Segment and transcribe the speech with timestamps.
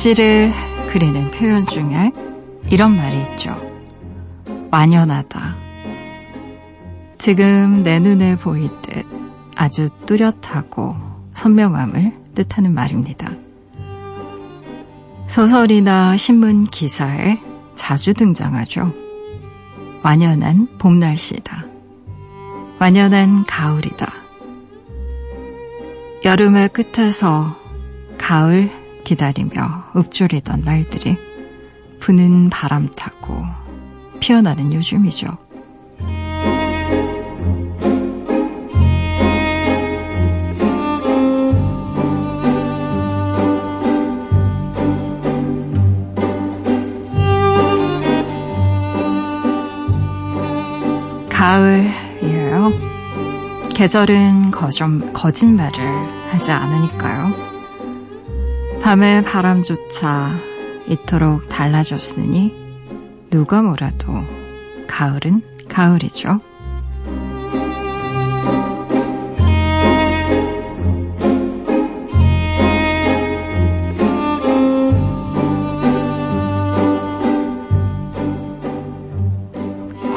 [0.00, 0.50] 날씨를
[0.92, 2.12] 그리는 표현 중에
[2.70, 3.54] 이런 말이 있죠.
[4.70, 5.56] 완연하다.
[7.18, 9.06] 지금 내 눈에 보이듯
[9.56, 10.96] 아주 뚜렷하고
[11.34, 13.30] 선명함을 뜻하는 말입니다.
[15.26, 17.38] 소설이나 신문 기사에
[17.74, 18.92] 자주 등장하죠.
[20.02, 21.66] 완연한 봄 날씨다.
[22.78, 24.12] 완연한 가을이다.
[26.24, 27.56] 여름의 끝에서
[28.16, 28.79] 가을
[29.10, 31.18] 기다리며 읊조리던 말들이
[31.98, 33.42] 부는 바람 타고
[34.20, 35.26] 피어나는 요즘이죠.
[51.30, 52.70] 가을이에요.
[53.74, 57.49] 계절은 거짓말을 하지 않으니까요.
[58.82, 60.36] 밤의 바람조차
[60.88, 62.54] 이토록 달라졌으니
[63.30, 64.24] 누가 뭐라도
[64.88, 66.40] 가을은 가을이죠.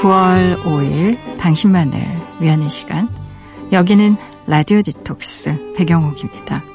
[0.03, 1.94] 9월 5일 당신만을
[2.42, 3.08] 위하는 시간.
[3.72, 4.17] 여기는
[4.48, 6.73] 라디오 디톡스 배경옥입니다.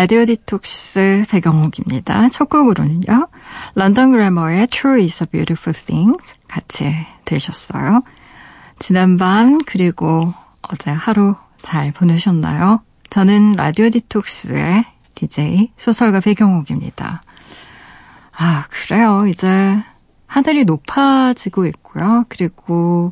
[0.00, 2.28] 라디오 디톡스 배경옥입니다.
[2.28, 3.26] 첫 곡으로는요.
[3.74, 6.94] London Grammar의 Truth Is a Beautiful Thing 같이
[7.24, 8.02] 들으셨어요.
[8.78, 10.32] 지난밤 그리고
[10.62, 12.80] 어제 하루 잘 보내셨나요?
[13.10, 14.84] 저는 라디오 디톡스의
[15.16, 17.20] DJ 소설가 배경옥입니다.
[18.36, 19.26] 아, 그래요.
[19.26, 19.82] 이제
[20.28, 22.24] 하늘이 높아지고 있고요.
[22.28, 23.10] 그리고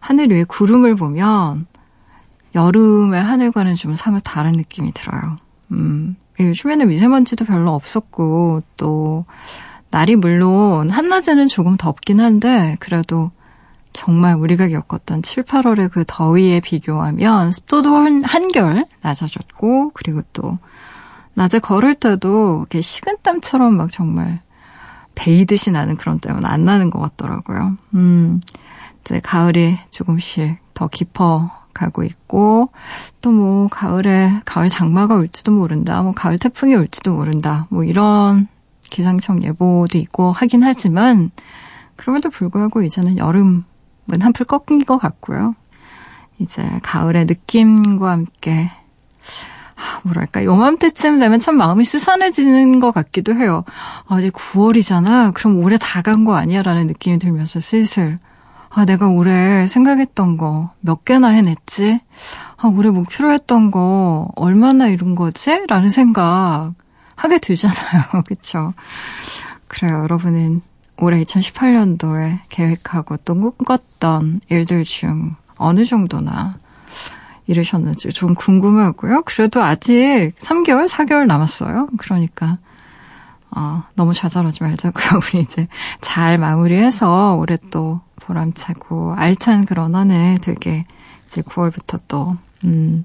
[0.00, 1.66] 하늘 위에 구름을 보면
[2.54, 5.36] 여름의 하늘과는 좀 사뭇 다른 느낌이 들어요.
[5.72, 9.24] 음, 요즘에는 미세먼지도 별로 없었고, 또,
[9.90, 13.30] 날이 물론 한낮에는 조금 덥긴 한데, 그래도
[13.92, 20.58] 정말 우리가 겪었던 7, 8월의 그 더위에 비교하면 습도도 한결 낮아졌고, 그리고 또,
[21.34, 24.40] 낮에 걸을 때도 이렇게 식은땀처럼 막 정말
[25.14, 27.76] 베이듯이 나는 그런 땀은 안 나는 것 같더라고요.
[27.94, 28.40] 음,
[29.00, 32.70] 이제 가을이 조금씩 더 깊어 가고 있고
[33.22, 36.02] 또 뭐 가을에 가을 장마가 올지도 모른다.
[36.02, 37.66] 뭐 가을 태풍이 올지도 모른다.
[37.70, 38.48] 뭐 이런
[38.90, 41.30] 기상청 예보도 있고 하긴 하지만
[41.96, 43.62] 그럼에도 불구하고 이제는 여름은
[44.20, 45.54] 한풀 꺾인 것 같고요.
[46.38, 48.70] 이제 가을의 느낌과 함께
[50.04, 53.64] 뭐랄까 요맘때쯤 되면 참 마음이 스산해지는 것 같기도 해요.
[54.08, 55.32] 아, 이제 9월이잖아.
[55.34, 56.62] 그럼 올해 다 간 거 아니야?
[56.62, 58.18] 라는 느낌이 들면서 슬슬
[58.70, 62.00] 아, 내가 올해 생각했던 거 몇 개나 해냈지?
[62.56, 65.64] 아, 올해 목표로 했던 거 얼마나 이룬 거지?
[65.68, 66.74] 라는 생각
[67.16, 68.02] 하게 되잖아요.
[68.26, 68.72] 그쵸?
[69.66, 70.00] 그래요.
[70.00, 70.60] 여러분은
[70.98, 76.58] 올해 2018년도에 계획하고 또 꿈꿨던 일들 중 어느 정도나
[77.46, 79.22] 이루셨는지 좀 궁금하고요.
[79.22, 81.88] 그래도 아직 3개월, 4개월 남았어요.
[81.96, 82.58] 그러니까
[83.50, 85.20] 어, 너무 좌절하지 말자고요.
[85.32, 85.68] 우리 이제
[86.00, 90.84] 잘 마무리해서 올해 또 보람차고 알찬 그런 한 해 되게
[91.26, 93.04] 이제 9월부터 또 음,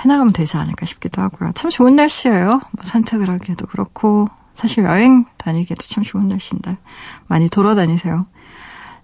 [0.00, 1.52] 해나가면 되지 않을까 싶기도 하고요.
[1.54, 2.48] 참 좋은 날씨예요.
[2.48, 6.76] 뭐 산책을 하기에도 그렇고 사실 여행 다니기에도 참 좋은 날씨인데
[7.26, 8.26] 많이 돌아다니세요.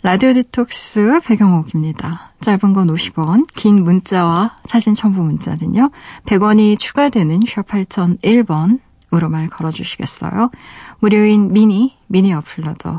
[0.03, 2.33] 라디오 디톡스 배경옥입니다.
[2.41, 5.91] 짧은 건 50원, 긴 문자와 사진 첨부 문자는요.
[6.27, 10.51] 100원이 추가되는 샵 8001번으로 말 걸어주시겠어요?
[10.99, 12.99] 무료인 미니, 미니 어플러도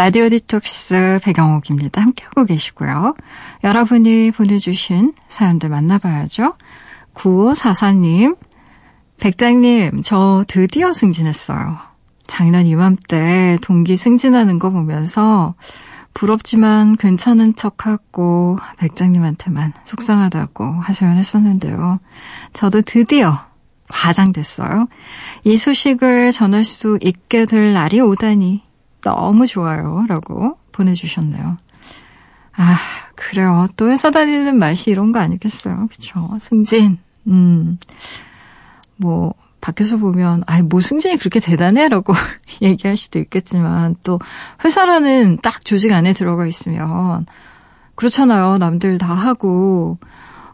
[0.00, 2.00] 라디오 디톡스 배경옥입니다.
[2.00, 3.14] 함께하고 계시고요.
[3.62, 6.54] 여러분이 보내주신 사연들 만나봐야죠.
[7.12, 8.38] 9544님,
[9.20, 11.76] 백장님, 저 드디어 승진했어요.
[12.26, 15.54] 작년 이맘때 동기 승진하는 거 보면서
[16.14, 22.00] 부럽지만 괜찮은 척하고 백장님한테만 속상하다고 하소연했었는데요.
[22.54, 23.34] 저도 드디어
[23.90, 24.88] 과장됐어요.
[25.44, 28.69] 이 소식을 전할 수 있게 될 날이 오다니
[29.02, 30.04] 너무 좋아요.
[30.08, 31.56] 라고 보내주셨네요.
[32.56, 32.76] 아,
[33.14, 33.68] 그래요.
[33.76, 35.86] 또 회사 다니는 맛이 이런 거 아니겠어요.
[35.90, 36.36] 그쵸.
[36.40, 36.98] 승진.
[37.26, 37.78] 음.
[38.96, 41.88] 뭐, 밖에서 보면, 아이, 뭐 승진이 그렇게 대단해?
[41.88, 42.12] 라고
[42.60, 44.18] 얘기할 수도 있겠지만, 또,
[44.64, 47.26] 회사라는 딱 조직 안에 들어가 있으면,
[47.94, 48.58] 그렇잖아요.
[48.58, 49.98] 남들 다 하고,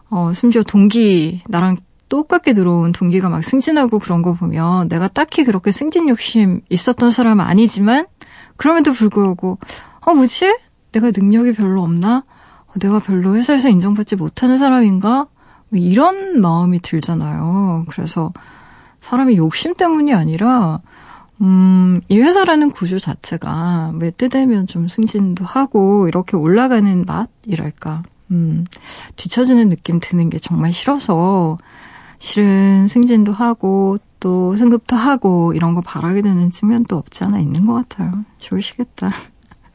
[0.09, 1.77] 어, 심지어 동기, 나랑
[2.09, 7.43] 똑같게 들어온 동기가 막 승진하고 그런 거 보면, 내가 딱히 그렇게 승진 욕심 있었던 사람은
[7.43, 8.05] 아니지만,
[8.57, 9.57] 그럼에도 불구하고,
[10.01, 10.57] 어, 뭐지?
[10.91, 12.23] 내가 능력이 별로 없나?
[12.67, 15.27] 어, 내가 별로 회사에서 인정받지 못하는 사람인가?
[15.69, 17.85] 뭐 이런 마음이 들잖아요.
[17.89, 18.31] 그래서
[19.01, 20.81] 사람이 욕심 때문이 아니라,
[21.41, 28.01] 음, 이 회사라는 구조 자체가 왜 때 되면 좀 승진도 하고 이렇게 올라가는 맛이랄까.
[28.31, 28.65] 음,
[29.17, 31.57] 뒤처지는 느낌 드는 게 정말 싫어서
[32.19, 37.73] 실은 승진도 하고 또 승급도 하고 이런 거 바라게 되는 측면도 없지 않아 있는 것
[37.73, 38.23] 같아요.
[38.39, 39.07] 좋으시겠다.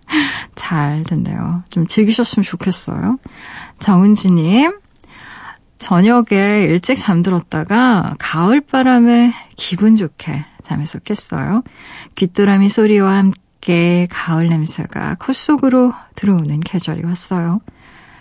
[0.55, 1.63] 잘 됐네요.
[1.71, 3.19] 좀 즐기셨으면 좋겠어요.
[3.79, 4.79] 정은주님,
[5.79, 11.63] 저녁에 일찍 잠들었다가 가을 바람에 기분 좋게 잠에서 깼어요.
[12.15, 17.61] 귀뚜라미 소리와 함께 가을 냄새가 콧속으로 들어오는 계절이 왔어요.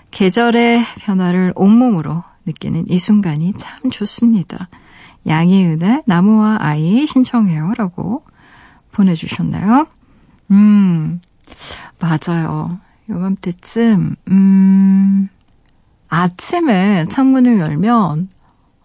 [0.10, 4.70] 계절의 변화를 온몸으로 느끼는 이 순간이 참 좋습니다.
[5.28, 7.74] 양희은의 나무와 아이 신청해요.
[7.78, 8.24] 라고
[8.92, 9.88] 보내주셨나요?
[10.52, 11.22] 음,
[12.00, 12.80] 맞아요.
[13.10, 15.30] 요맘때쯤, 음,
[16.10, 18.30] 아침에 창문을 열면,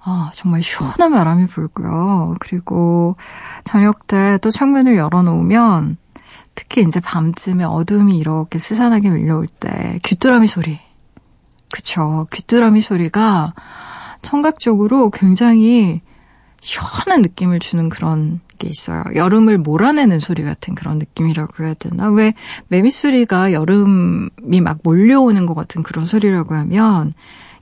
[0.03, 2.37] 아, 정말 시원한 바람이 불고요.
[2.41, 3.17] 그리고
[3.65, 5.97] 저녁 때 또 창문을 열어놓으면,
[6.55, 10.79] 특히 이제 밤쯤에 어둠이 이렇게 스산하게 밀려올 때, 귀뚜라미 소리.
[11.71, 12.27] 그쵸.
[12.33, 13.55] 귀뚜라미 소리가
[14.23, 16.01] 청각적으로 굉장히
[16.61, 19.05] 시원한 느낌을 주는 그런 게 있어요.
[19.15, 22.09] 여름을 몰아내는 소리 같은 그런 느낌이라고 해야 되나?
[22.09, 22.35] 왜
[22.69, 27.13] 매미소리가 여름이 막 몰려오는 것 같은 그런 소리라고 하면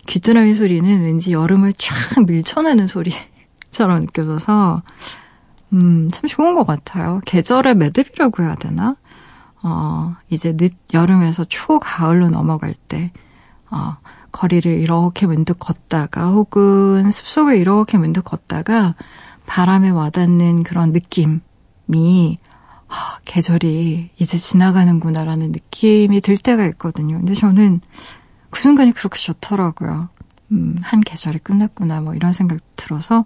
[0.06, 4.82] 귀뚜라미 소리는 왠지 여름을 쫙 밀쳐내는 소리처럼 느껴져서
[5.72, 7.20] 음, 참 좋은 것 같아요.
[7.26, 8.96] 계절의 매듭이라고 해야 되나?
[9.62, 13.12] 어, 이제 늦 여름에서 초가을로 넘어갈 때,
[13.74, 13.96] 어,
[14.30, 18.94] 거리를 이렇게 문득 걷다가 혹은 숲속을 이렇게 문득 걷다가
[19.46, 22.38] 바람에 와닿는 그런 느낌이
[22.88, 27.18] 아, 계절이 이제 지나가는구나라는 느낌이 들 때가 있거든요.
[27.18, 27.80] 근데 저는
[28.50, 30.08] 그 순간이 그렇게 좋더라고요.
[30.52, 33.24] 음, 한 계절이 끝났구나 뭐 이런 생각 들어서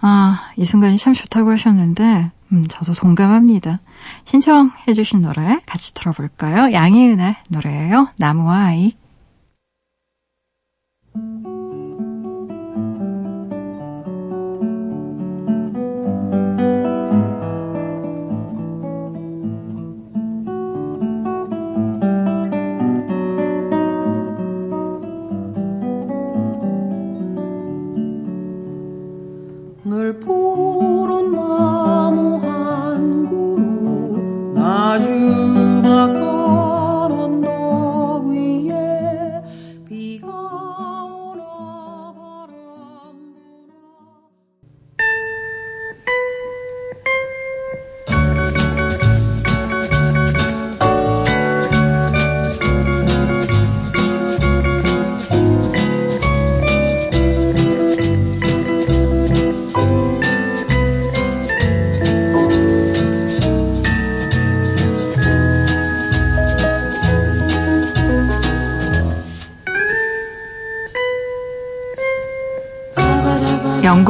[0.00, 3.80] 아, 이 순간이 참 좋다고 하셨는데 음, 저도 동감합니다.
[4.24, 6.72] 신청해 주신 노래 같이 들어볼까요?
[6.72, 8.08] 양희은의 노래예요.
[8.16, 8.94] 나무와 아이.
[11.14, 11.59] Thank you.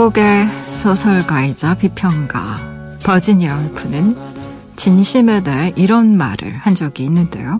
[0.00, 4.16] 영국의 소설가이자 비평가 버지니아 울프는
[4.74, 7.58] 진심에 대해 이런 말을 한 적이 있는데요.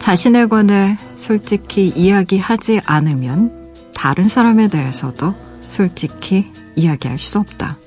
[0.00, 5.32] 자신에 관해 솔직히 이야기하지 않으면 다른 사람에 대해서도
[5.68, 7.78] 솔직히 이야기할 수 없다.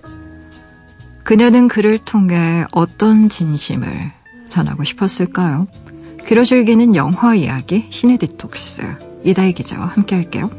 [1.25, 3.89] 그녀는 그를 통해 어떤 진심을
[4.47, 5.67] 전하고 싶었을까요?
[6.25, 8.83] 귀로 즐기는 영화 이야기 신의 디톡스
[9.25, 10.49] 이다희 기자와 함께 할게요.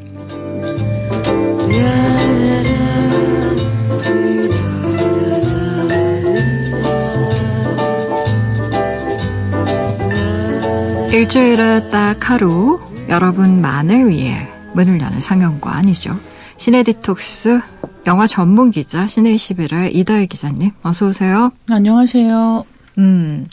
[11.18, 16.16] 일주일에 딱 하루 여러분만을 위해 문을 여는 상영관이죠.
[16.56, 17.58] 시네 디톡스
[18.06, 21.50] 영화 전문 기자 시네 21의 이다혜 기자님 어서 오세요.
[21.68, 22.64] 안녕하세요.
[22.98, 23.48] 음,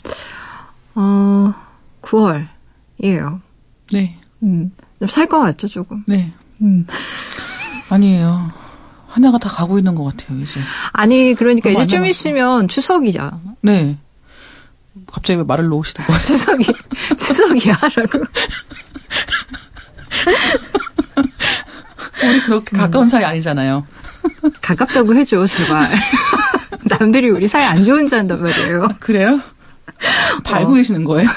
[0.94, 1.52] 어
[2.02, 3.40] 9월이에요.
[3.92, 4.70] 네, 음,
[5.08, 6.04] 살 것 같죠 조금.
[6.06, 6.32] 네.
[6.62, 6.86] 음.
[7.90, 8.52] 아니에요.
[9.08, 10.60] 한 해가 다 가고 있는 것 같아요, 이제.
[10.92, 12.10] 아니 그러니까 이제 안좀 남았어.
[12.10, 13.40] 있으면 추석이잖아.
[13.62, 13.98] 네.
[15.10, 16.22] 갑자기 왜 말을 놓으시는 거예요?
[16.24, 16.64] 추석이
[17.18, 18.24] 추석이야라고.
[22.24, 23.86] 우리 그렇게 가까운 사이 아니잖아요.
[24.62, 25.90] 가깝다고 해줘 제발.
[26.98, 28.88] 남들이 우리 사이 안 좋은 줄 안단 말이에요.
[29.00, 29.40] 그래요?
[30.44, 31.28] 다 알고 계시는 거예요?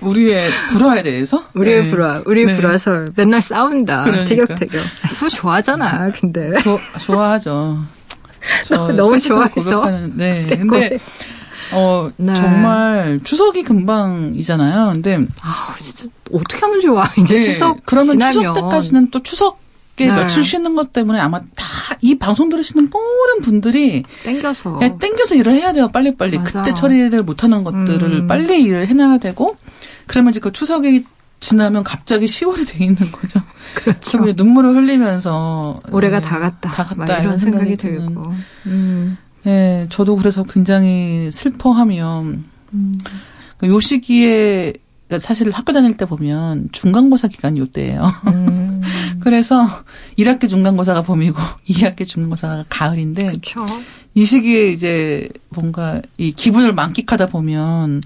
[0.00, 1.44] 우리의 불화에 대해서?
[1.54, 1.90] 우리의 네.
[1.90, 2.56] 불화, 우리 네.
[2.56, 4.04] 불화설 맨날 싸운다.
[4.04, 4.24] 그러니까.
[4.24, 4.82] 티격태격.
[5.02, 6.08] 아, 서로 좋아하잖아.
[6.18, 7.84] 근데 조- 좋아하죠.
[8.64, 9.82] 저 너무 좋아해서.
[9.82, 10.44] 고백하는- 네.
[10.46, 10.56] 그래.
[10.56, 10.98] 근데,
[11.72, 12.34] 어, 네.
[12.34, 14.92] 정말 추석이 금방이잖아요.
[14.92, 17.04] 근데 아 진짜 어떻게 하면 좋아?
[17.18, 19.56] 이제 네, 추석 그러면 지나면 추석 때까지는 또 추석에
[20.06, 20.12] 네.
[20.12, 25.52] 며칠 쉬는 것 때문에 아마 다 이 방송 들으시는 모든 분들이 땡겨서 그냥 땡겨서 일을
[25.52, 25.88] 해야 돼요.
[25.88, 26.36] 빨리빨리.
[26.38, 26.40] 어.
[26.40, 26.62] 맞아.
[26.62, 28.26] 그때 처리를 못하는 것들을 음.
[28.26, 29.56] 빨리 일을 해놔야 되고
[30.06, 31.04] 그러면 이제 그 추석이
[31.40, 33.40] 지나면 갑자기 10월이 돼 있는 거죠.
[33.74, 34.18] 그렇죠.
[34.18, 36.68] 눈물을 흘리면서 올해가 네, 다 갔다.
[36.70, 38.06] 다 갔다 막 이런 생각이 드는.
[38.08, 38.34] 들고.
[38.66, 39.16] 음.
[39.44, 42.24] 네, 저도 그래서 굉장히 슬퍼하며
[42.74, 42.94] 음.
[43.58, 44.72] 그요 시기에
[45.10, 48.06] 그러니까 사실 학교 다닐 때 보면 중간고사 기간이 요 때예요.
[48.28, 48.80] 음.
[49.20, 49.66] 그래서
[50.16, 51.36] 1학기 중간고사가 봄이고
[51.68, 53.66] 2학기 중간고사가 가을인데 그렇죠.
[54.14, 58.02] 이 시기에 이제 뭔가 이 기분을 만끽하다 보면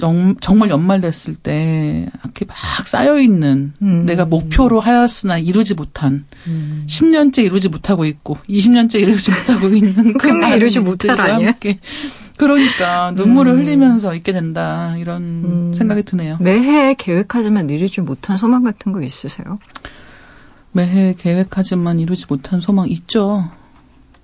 [0.00, 4.04] 정, 정말 연말 됐을 때 이렇게 막 쌓여 있는 음.
[4.06, 6.84] 내가 목표로 하였으나 이루지 못한 음.
[6.88, 11.52] 10년째 이루지 못하고 있고 20년째 이루지 못하고 있는 그 많은 이루지 못할 아니야?
[12.36, 13.58] 그러니까 눈물을 음.
[13.58, 15.74] 흘리면서 있게 된다 이런 음.
[15.74, 16.38] 생각이 드네요.
[16.40, 19.58] 매해 계획하지만 이루지 못한 소망 같은 거 있으세요?
[20.72, 23.50] 매해 계획하지만 이루지 못한 소망 있죠.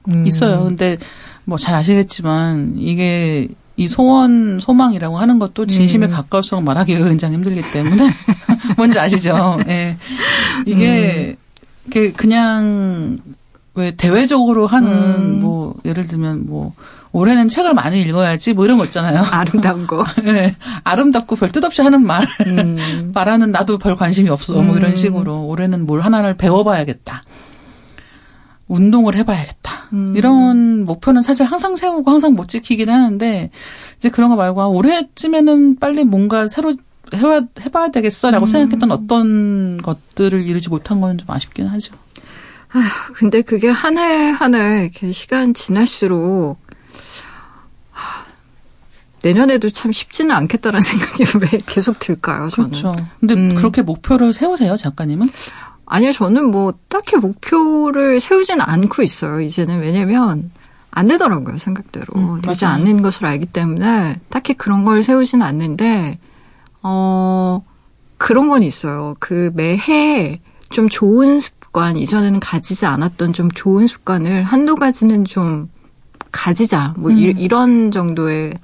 [0.09, 0.27] 음.
[0.27, 0.65] 있어요.
[0.65, 0.97] 근데
[1.45, 6.11] 뭐 잘 아시겠지만 이게 이 소원 소망이라고 하는 것도 진심에 음.
[6.11, 8.11] 가까울수록 말하기가 굉장히 힘들기 때문에
[8.77, 9.59] 뭔지 아시죠?
[9.69, 9.99] 예.
[10.65, 11.37] 이게
[11.87, 13.19] 이게 그냥
[13.75, 15.41] 왜 대외적으로 하는 음.
[15.41, 16.73] 뭐 예를 들면 뭐
[17.13, 19.23] 올해는 책을 많이 읽어야지 뭐 이런 거 있잖아요.
[19.31, 20.05] 아름다운 거.
[20.25, 20.57] 예.
[20.85, 22.27] 아름답고 별 뜻없이 하는 말.
[22.47, 23.11] 음.
[23.15, 24.55] 말하는 나도 별 관심이 없어.
[24.55, 24.79] 뭐 음.
[24.79, 27.23] 이런 식으로 올해는 뭘 하나를 배워봐야겠다.
[28.69, 29.89] 운동을 해봐야겠다.
[29.93, 30.15] 음.
[30.17, 33.51] 이런 목표는 사실 항상 세우고 항상 못 지키긴 하는데
[33.99, 36.75] 이제 그런 거 말고 아, 올해쯤에는 빨리 뭔가 새로
[37.15, 38.49] 해와, 해봐야 되겠어라고 음.
[38.49, 41.95] 생각했던 어떤 것들을 이루지 못한 건 좀 아쉽긴 하죠.
[43.15, 46.59] 근데 그게 한 해 한 해 이렇게 시간 지날수록
[47.91, 48.27] 하,
[49.23, 52.49] 내년에도 참 쉽지는 않겠다라는 생각이 왜 계속 들까요?
[52.49, 52.71] 저는.
[52.71, 52.95] 그렇죠.
[53.21, 53.55] 근데 음.
[53.55, 55.29] 그렇게 목표를 세우세요, 작가님은?
[55.87, 59.41] 아니요, 저는 뭐 딱히 목표를 세우진 않고 있어요.
[59.41, 60.51] 이제는 왜냐면
[60.91, 62.07] 안 되더라고요, 생각대로.
[62.17, 62.75] 음, 되지 맞아요.
[62.77, 66.19] 않는 것을 알기 때문에 딱히 그런 걸 세우진 않는데,
[66.83, 67.63] 어,
[68.19, 69.15] 그런 건 있어요.
[69.21, 70.41] 그 매해
[70.71, 75.69] 좀 좋은 습관, 이전에는 가지지 않았던 좀 좋은 습관을 한두 가지는 좀
[76.33, 76.95] 가지자.
[76.97, 77.39] 뭐 이, 음.
[77.39, 78.55] 이 런 정도의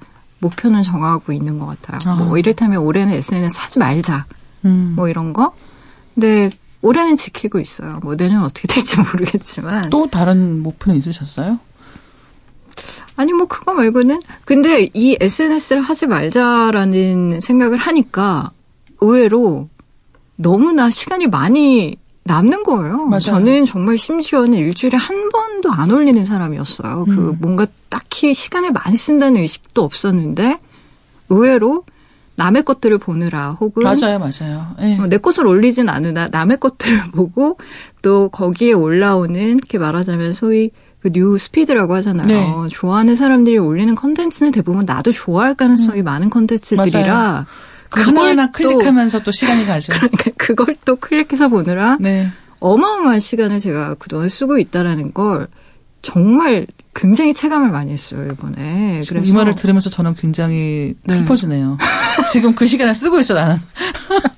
[0.41, 1.99] 목표는 정하고 있는 것 같아요.
[2.11, 2.17] 아.
[2.17, 4.25] 뭐 이를테면 올해는 SNS 사지 말자.
[4.65, 4.95] 음.
[4.97, 5.55] 뭐 이런 거.
[6.15, 6.51] 근데
[6.83, 8.01] 올해는 지키고 있어요.
[8.03, 9.91] 뭐 내년 어떻게 될지 모르겠지만.
[9.91, 11.59] 또 다른 목표는 있으셨어요?
[13.17, 18.51] 아니 뭐 그거 말고는 근데 이 SNS를 하지 말자라는 생각을 하니까
[19.01, 19.69] 의외로
[20.37, 23.05] 너무나 시간이 많이 남는 거예요.
[23.07, 23.21] 맞아요.
[23.21, 27.05] 저는 정말 심지어는 일주일에 한 번도 안 올리는 사람이었어요.
[27.07, 27.39] 그 음.
[27.41, 30.61] 뭔가 딱히 시간을 많이 쓴다는 의식도 없었는데
[31.29, 31.85] 의외로
[32.37, 34.75] 남의 것들을 보느라 혹은 맞아요, 맞아요.
[34.81, 34.99] 예.
[34.99, 37.59] 어, 내 것을 올리진 않으나 남의 것들을 보고
[38.01, 40.71] 또 거기에 올라오는 이렇게 말하자면 소위
[41.01, 42.27] 그뉴 스피드라고 하잖아요.
[42.27, 42.69] 네.
[42.71, 47.47] 좋아하는 사람들이 올리는 컨텐츠는 대부분 나도 좋아할 가능성이 많은 컨텐츠들이라
[47.91, 49.93] 그 그걸 또- 클릭하면서 또 시간이 가죠.
[49.99, 52.29] 그러니까 그걸 또 클릭해서 보느라 네.
[52.61, 55.49] 어마어마한 시간을 제가 그동안 쓰고 있다라는 걸
[56.03, 59.01] 정말 굉장히 체감을 많이 했어요, 이번에.
[59.03, 61.15] 지금 이 말을 들으면서 저는 굉장히 네.
[61.15, 61.79] 슬퍼지네요.
[62.33, 63.57] 지금 그 시간에 쓰고 있어, 나는.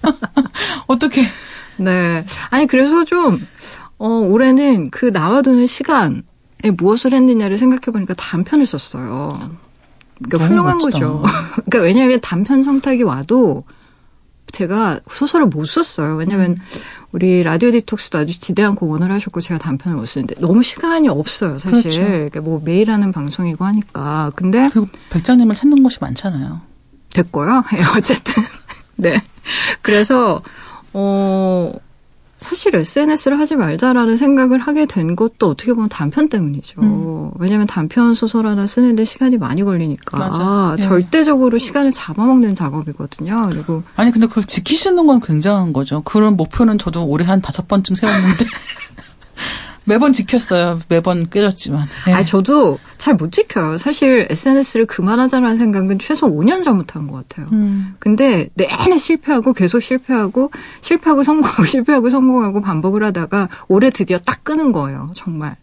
[0.87, 1.27] 어떻게.
[1.79, 2.25] 네.
[2.51, 3.47] 아니, 그래서 좀,
[3.99, 6.23] 어, 올해는 그 나와두는 시간에
[6.77, 9.39] 무엇을 했느냐를 생각해 보니까 단편을 썼어요.
[10.23, 10.93] 그러니까 훌륭한 멋지다.
[10.93, 11.23] 거죠.
[11.67, 13.65] 그러니까 왜냐하면 단편 성탁이 와도
[14.55, 16.17] 제가 소설을 못 썼어요.
[16.17, 16.57] 왜냐하면 음.
[17.13, 21.83] 우리 라디오 디톡스도 아주 지대한 공헌을 하셨고 제가 단편을 못 쓰는데 너무 시간이 없어요, 사실.
[21.83, 22.01] 그렇죠.
[22.01, 24.33] 그러니까 뭐 매일 하는 방송이고 하니까.
[24.35, 26.61] 근데 그 백장님을 찾는 곳이 많잖아요.
[27.11, 27.63] 됐고요.
[27.77, 28.43] 예, 어쨌든.
[28.97, 29.23] 네.
[29.83, 30.43] 그래서,
[30.93, 31.73] 어,
[32.39, 36.81] 사실 SNS를 하지 말자라는 생각을 하게 된 것도 어떻게 보면 단편 때문이죠.
[36.83, 37.31] 음.
[37.39, 40.77] 왜냐하면 단편 소설 하나 쓰는데 시간이 많이 걸리니까 맞아.
[40.79, 40.83] 예.
[40.83, 43.37] 절대적으로 시간을 잡아먹는 작업이거든요.
[43.51, 46.03] 그리고 아니, 근데 그걸 지키시는 건 굉장한 거죠.
[46.03, 48.45] 그런 목표는 저도 올해 한 다섯 번쯤 세웠는데.
[49.85, 50.81] 매번 지켰어요.
[50.89, 51.87] 매번 깨졌지만.
[52.07, 52.13] 네.
[52.15, 53.77] 아 저도 잘 못 지켜요.
[53.79, 57.47] 사실 SNS를 그만하자라는 생각은 최소 5년 전부터 한 것 같아요.
[57.53, 57.95] 음.
[57.99, 60.51] 근데 내내 실패하고 계속 실패하고
[60.81, 65.13] 실패하고 성공하고 실패하고 성공하고 반복을 하다가 올해 드디어 딱 끄는 거예요.
[65.15, 65.57] 정말.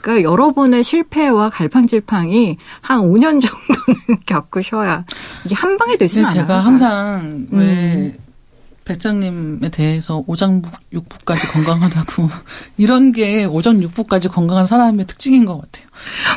[0.00, 5.04] 그러니까 여러 번의 실패와 갈팡질팡이 한 5년 정도는 겪으셔야
[5.44, 6.34] 이게 한 방에 근데 않아요.
[6.42, 6.66] 제가 잘.
[6.66, 8.14] 항상 왜 음.
[8.88, 12.28] 백장님에 대해서 오장육부까지 건강하다고
[12.78, 15.86] 이런 게 오장육부까지 건강한 사람의 특징인 것 같아요.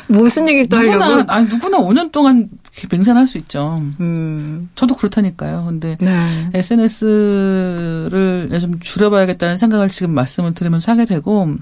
[0.08, 1.32] 무슨 얘기를 또 누구나 하려고?
[1.32, 2.50] 아니 누구나 5년 동안
[2.92, 3.82] 맹산할 수 있죠.
[4.00, 5.66] 음, 저도 그렇다니까요.
[5.68, 6.10] 근데 네.
[6.54, 11.60] SNS를 좀 줄여봐야겠다는 생각을 지금 말씀을 들으면서 하게 되고, 음,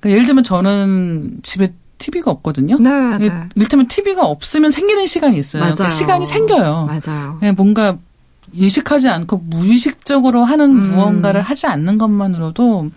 [0.00, 2.78] 그러니까 예를 들면 저는 집에 TV가 없거든요.
[2.78, 3.30] 네, 네.
[3.56, 5.62] 이를테면 TV가 없으면 생기는 시간이 있어요.
[5.62, 6.86] 그러니까 시간이 생겨요.
[6.86, 7.36] 맞아요.
[7.40, 7.98] 그냥 뭔가
[8.52, 10.82] 인식하지 않고 무의식적으로 하는 음.
[10.82, 12.90] 무언가를 하지 않는 것만으로도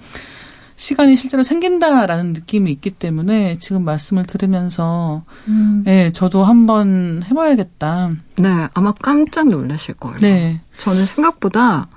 [0.76, 5.84] 시간이 실제로 생긴다라는 느낌이 있기 때문에 지금 말씀을 들으면서 음.
[5.86, 8.12] 예, 저도 한번 해봐야겠다.
[8.38, 10.18] 네, 아마 깜짝 놀라실 거예요.
[10.22, 10.62] 네.
[10.80, 11.88] 저는 생각보다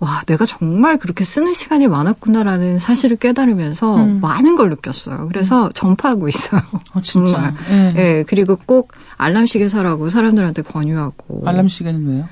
[0.00, 4.20] 와, 내가 정말 그렇게 쓰는 시간이 많았구나라는 사실을 깨달으면서 음.
[4.20, 5.26] 많은 걸 느꼈어요.
[5.26, 6.60] 그래서 전파하고 있어요.
[6.94, 7.32] 어, 진짜.
[7.32, 7.54] 정말.
[7.70, 7.94] 예.
[7.96, 12.28] 예, 그리고 꼭 알람 시계 사라고 사람들한테 권유하고 알람 시계는 왜요?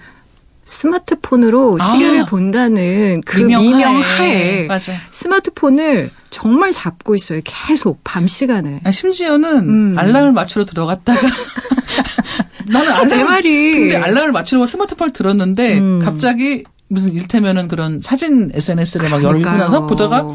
[0.67, 1.85] 스마트폰으로 아.
[1.93, 4.69] 시계를 본다는 그 미명하에.
[5.13, 7.41] 스마트폰을 정말 잡고 있어요.
[7.45, 8.81] 계속 밤 시간에.
[8.85, 9.99] 아, 심지어는 음.
[9.99, 11.21] 알람을 맞추러 들어갔다가
[12.67, 13.71] 나는 알람 내 말이.
[13.73, 16.01] 근데 알람을 맞추려고 스마트폰을 들었는데 음.
[16.05, 19.49] 갑자기 무슨 일테면은 그런 사진 SNS를 막 열고.
[19.49, 20.29] 나서 보다가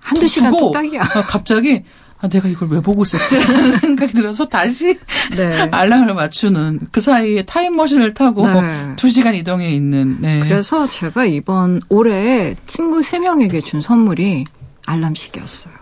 [0.00, 1.02] 한두 두- 시간 두고 뚝딱이야.
[1.02, 1.82] 아, 갑자기
[2.24, 3.36] 아, 내가 이걸 왜 보고 있었지?
[3.38, 4.98] 라는 생각이 들어서 다시
[5.36, 5.68] 네.
[5.70, 8.96] 알람을 맞추는 그 사이에 타임머신을 타고 네.
[8.96, 10.16] 두 시간 이동해 있는.
[10.20, 10.40] 네.
[10.40, 14.44] 그래서 제가 이번 올해 친구 세명에게 준 선물이
[14.86, 15.74] 알람 시계였어요.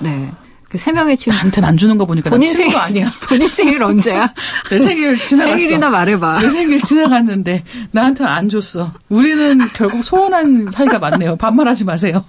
[0.00, 0.32] 네.
[0.68, 1.36] 그 세 명의 친구.
[1.36, 3.12] 나한테는 안 주는 거 보니까 나 본인 친구 생일, 아니야.
[3.28, 4.32] 본인 생일 언제야?
[4.70, 5.58] 내 생일 지나갔어.
[5.58, 6.38] 생일이나 말해봐.
[6.40, 8.90] 내 생일 지나갔는데 나한테는 안 줬어.
[9.10, 11.36] 우리는 결국 소원한 사이가 많네요.
[11.36, 12.24] 반말하지 마세요.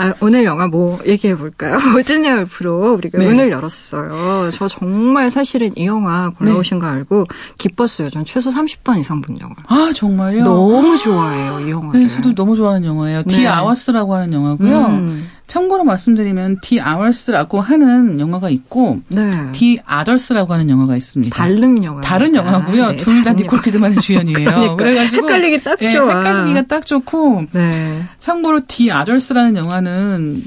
[0.00, 1.76] 아, 오늘 영화 뭐 얘기해 볼까요?
[1.94, 3.26] 오진야 옆으로 우리가 네.
[3.26, 4.50] 문을 열었어요.
[4.50, 7.26] 저 정말 사실은 이 영화 골라오신 거 알고
[7.58, 8.08] 기뻤어요.
[8.08, 9.54] 전 최소 30번 이상 본 영화.
[9.66, 10.42] 아 정말요?
[10.44, 12.00] 너무 좋아해요, 이 영화를.
[12.00, 13.24] 네, 저도 너무 좋아하는 영화예요.
[13.24, 13.36] 네.
[13.36, 14.86] The Hours라고 하는 영화고요.
[14.86, 19.50] 음, 참고로 말씀드리면 The Hours라고 하는 영화가 있고 네.
[19.50, 21.36] The Others라고 하는 영화가 있습니다.
[21.36, 22.00] 다른 영화.
[22.02, 22.94] 다른 영화고요.
[22.94, 24.36] 둘다 니콜 키드만의 주연이에요.
[24.46, 26.18] 그러니까 그래가지고 헷갈리기 딱 예, 좋아.
[26.18, 28.04] 헷갈리기가 딱 좋고 네.
[28.20, 30.44] 참고로 The Others라는 영화는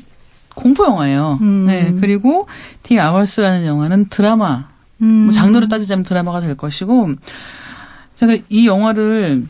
[0.56, 1.38] 공포 영화예요.
[1.42, 1.66] 음.
[1.66, 2.48] 네, 그리고
[2.82, 4.70] 디 아워스라는 영화는 드라마.
[5.02, 5.26] 음.
[5.26, 7.10] 뭐 장르로 따지자면 드라마가 될 것이고
[8.16, 9.44] 제가 이 영화를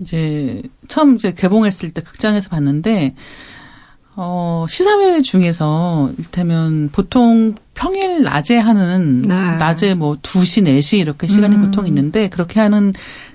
[0.00, 3.14] 이제 처음 이제 개봉했을 때 극장에서 봤는데
[4.16, 9.34] 어 시사회 중에서 일테면 보통 평일 낮에 하는 네.
[9.34, 11.62] 낮에 뭐 2시, 4시 이렇게 시간이 음.
[11.62, 12.92] 보통 있는데 그렇게 하는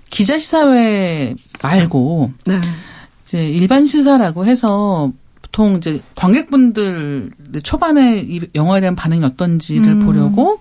[0.09, 2.61] 기자 시사회 말고 네.
[3.23, 5.11] 이제 일반 시사라고 해서
[5.41, 7.31] 보통 이제 관객분들
[7.63, 10.05] 초반에 이 영화에 대한 반응이 어떤지를 음.
[10.05, 10.59] 보려고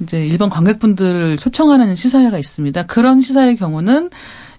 [0.00, 2.84] 이제 일반 관객분들을 초청하는 시사회가 있습니다.
[2.86, 4.08] 그런 시사의 경우는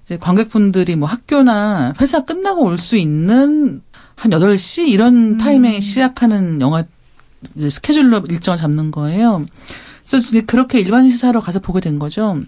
[0.06, 3.82] 이제 관객분들이 뭐 학교나 회사 끝나고 올 수 있는
[4.24, 6.86] 한 8시 이런 타이밍에 시작하는 영화
[7.58, 9.46] 이제 스케줄로 일정을 잡는 거예요.
[10.08, 12.40] 그래서 그렇게 일반 시사로 가서 보게 된 거죠.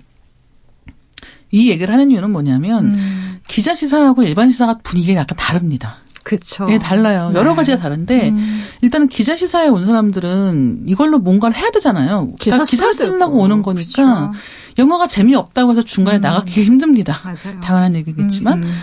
[1.51, 3.39] 이 얘기를 하는 이유는 뭐냐면 음.
[3.49, 5.97] 기자 시사하고 일반 시사가 분위기가 약간 다릅니다.
[6.23, 6.65] 그쵸.
[6.69, 7.29] 예, 달라요.
[7.33, 7.39] 네.
[7.39, 8.63] 여러 가지가 다른데 음.
[8.81, 12.31] 일단은 기자 시사에 온 사람들은 이걸로 뭔가를 해야 되잖아요.
[12.39, 13.37] 기사 다 기사 쓰려고.
[13.37, 14.41] 오는 거니까 그쵸.
[14.77, 16.21] 영화가 재미없다고 해서 중간에 음.
[16.21, 17.19] 나가기 힘듭니다.
[17.21, 17.59] 맞아요.
[17.59, 18.73] 당연한 얘기겠지만 음, 음.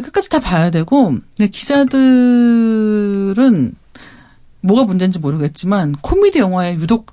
[0.00, 1.94] 끝까지 다 봐야 되고 근데 기자들은
[4.60, 7.12] 뭐가 문제인지 모르겠지만 코미디 영화에 유독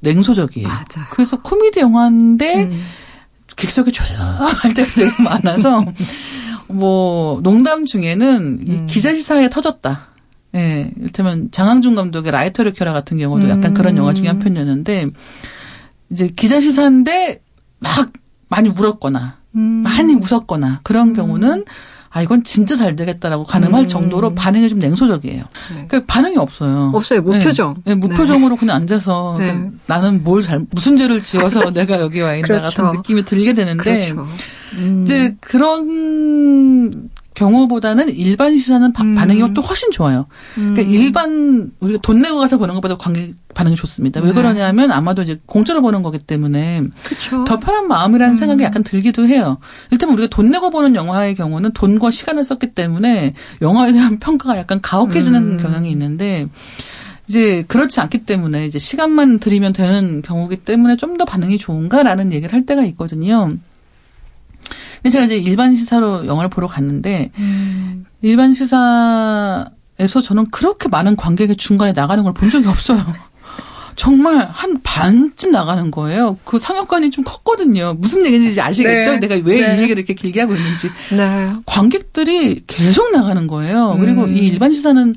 [0.00, 0.68] 냉소적이에요.
[0.68, 1.08] 맞아.
[1.10, 2.82] 그래서 코미디 영화인데 음.
[3.56, 5.84] 객석이 조용할 때가 되게 많아서
[6.68, 8.86] 뭐 농담 중에는 이 음.
[8.86, 10.08] 기자 시사에 터졌다.
[10.54, 13.74] 예, 이를테면 장항준 감독의 라이터를 켜라 같은 경우도 약간 음.
[13.74, 15.08] 그런 영화 중에 한 편이었는데
[16.10, 17.40] 이제 기자 시사인데
[17.78, 18.12] 막
[18.48, 19.60] 많이 울었거나 음.
[19.60, 21.64] 많이 웃었거나 그런 경우는
[22.12, 23.88] 아 이건 진짜 잘 되겠다라고 가늠할 음.
[23.88, 25.44] 정도로 반응이 좀 냉소적이에요.
[25.76, 25.84] 네.
[25.86, 26.90] 그 반응이 없어요.
[26.92, 27.22] 없어요.
[27.22, 27.74] 무표정.
[27.84, 29.46] 네, 네, 무표정으로 그냥 앉아서 네.
[29.46, 32.82] 그러니까 나는 뭘 잘 무슨 죄를 지어서 내가 여기 와 있나 그렇죠.
[32.82, 34.26] 같은 느낌이 들게 되는데 그렇죠.
[34.74, 35.02] 음.
[35.04, 39.14] 이제 그런 경우보다는 일반 시사는 바- 음.
[39.14, 40.26] 반응이 또 훨씬 좋아요.
[40.54, 40.90] 그러니까 음.
[40.90, 44.20] 일반 우리가 돈 내고 가서 보는 것보다 관객 반응이 좋습니다.
[44.20, 44.32] 왜 네.
[44.34, 47.44] 그러냐면 아마도 이제 공짜로 보는 거기 때문에 그렇죠.
[47.44, 48.36] 더 편한 마음이라는 음.
[48.36, 49.58] 생각이 약간 들기도 해요.
[49.90, 54.80] 일단 우리가 돈 내고 보는 영화의 경우는 돈과 시간을 썼기 때문에 영화에 대한 평가가 약간
[54.82, 55.62] 가혹해지는 음.
[55.62, 56.46] 경향이 있는데
[57.28, 62.52] 이제 그렇지 않기 때문에 이제 시간만 들이면 되는 경우기 때문에 좀 더 반응이 좋은가라는 얘기를
[62.54, 63.52] 할 때가 있거든요.
[65.02, 68.04] 근데 제가 이제 일반 시사로 영화를 보러 갔는데 음.
[68.22, 73.00] 일반 시사에서 저는 그렇게 많은 관객이 중간에 나가는 걸 본 적이 없어요.
[73.96, 76.38] 정말 한 반쯤 나가는 거예요.
[76.44, 77.94] 그 상영관이 좀 컸거든요.
[77.98, 79.12] 무슨 얘기인지 아시겠죠?
[79.12, 79.18] 네.
[79.20, 79.72] 내가 왜이 네.
[79.82, 80.88] 얘기를 이렇게 길게 하고 있는지.
[81.14, 81.46] 네.
[81.66, 83.96] 관객들이 계속 나가는 거예요.
[84.00, 84.34] 그리고 음.
[84.34, 85.14] 이 일반 시사는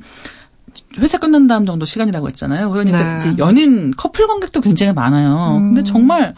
[0.97, 2.69] 회사 끝난 다음 정도 시간이라고 했잖아요.
[2.71, 3.35] 그러니까 네.
[3.37, 5.57] 연인 커플 관객도 굉장히 많아요.
[5.59, 5.73] 음.
[5.75, 6.33] 근데 정말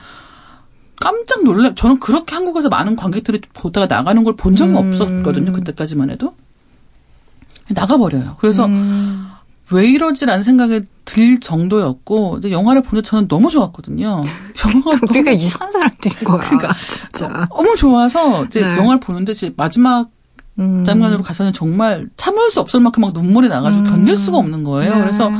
[1.00, 1.74] 깜짝 놀래.
[1.76, 4.76] 저는 그렇게 한국에서 많은 관객들이 보다가 나가는 걸 본 적이 음.
[4.78, 5.52] 없었거든요.
[5.52, 6.36] 그때까지만 해도
[7.70, 8.36] 나가버려요.
[8.40, 9.28] 그래서 음.
[9.72, 14.24] 왜 이러지라는 생각이 들 정도였고 이제 영화를 보는데 저는 너무 좋았거든요.
[14.64, 16.38] 영화가 우리가 이상한 사람들인 거야.
[16.42, 16.74] 그러니까.
[16.90, 17.48] 진짜.
[17.52, 18.78] 너무 좋아서 이제 네.
[18.78, 20.10] 영화를 보는데 이제 마지막
[20.60, 20.84] 음.
[20.84, 23.90] 장면으로 가서는 정말 참을 수 없을 만큼 막 눈물이 나가지고 음.
[23.90, 24.96] 견딜 수가 없는 거예요.
[24.96, 25.02] 네.
[25.02, 25.32] 그래서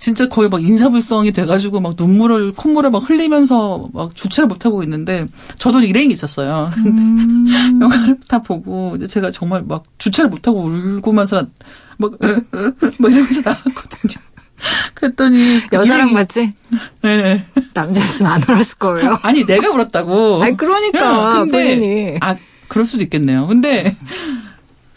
[0.00, 5.26] 진짜 거의 막 인사불성이 돼가지고 막 눈물을 콧물을 막 흘리면서 막 주체를 못 하고 있는데
[5.58, 6.70] 저도 일행이 있었어요.
[6.78, 7.44] 음.
[7.82, 11.44] 영화를 다 보고 이제 제가 정말 막 주체를 못 하고 울고면서
[11.98, 12.12] 막,
[12.98, 14.14] 막 이러면서 나왔거든요.
[14.94, 16.50] 그랬더니 그 여자랑 일행이- 맞지?
[17.02, 17.44] 네.
[17.74, 19.18] 남자였으면 안 울었을 거예요.
[19.22, 20.42] 아니 내가 울었다고.
[20.42, 21.44] 아니 그러니까 어.
[21.44, 22.36] 근데 본인이 아
[22.68, 23.46] 그럴 수도 있겠네요.
[23.48, 23.94] 근데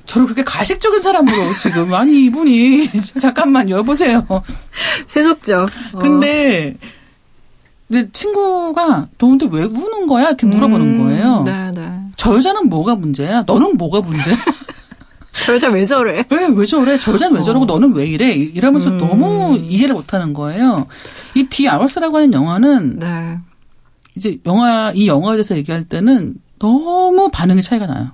[0.05, 2.89] 저를 그렇게 가식적인 사람으로 지금 아니 이분이
[3.21, 4.25] 잠깐만 여보세요.
[5.07, 5.69] 세속적.
[5.93, 5.99] 어.
[5.99, 6.75] 근데
[7.89, 10.27] 이제 친구가 너 근데 왜 우는 거야?
[10.27, 11.43] 이렇게 물어보는 음, 거예요.
[11.45, 11.89] 네, 네.
[12.17, 13.43] 저 여자는 뭐가 문제야?
[13.47, 14.35] 너는 뭐가 문제야?
[15.45, 16.23] 저 여자 왜 저래?
[16.29, 16.99] 왜, 왜 저래?
[16.99, 17.65] 저 여자는 왜 저러고 어.
[17.65, 18.31] 너는 왜 이래?
[18.33, 18.97] 이러면서 음.
[18.99, 20.87] 너무 이해를 못 하는 거예요.
[21.35, 23.37] 이 디 아워스라고 하는 영화는 네.
[24.15, 28.11] 이제 영화, 이 영화에 대해서 얘기할 때는 너무 반응의 차이가 나요.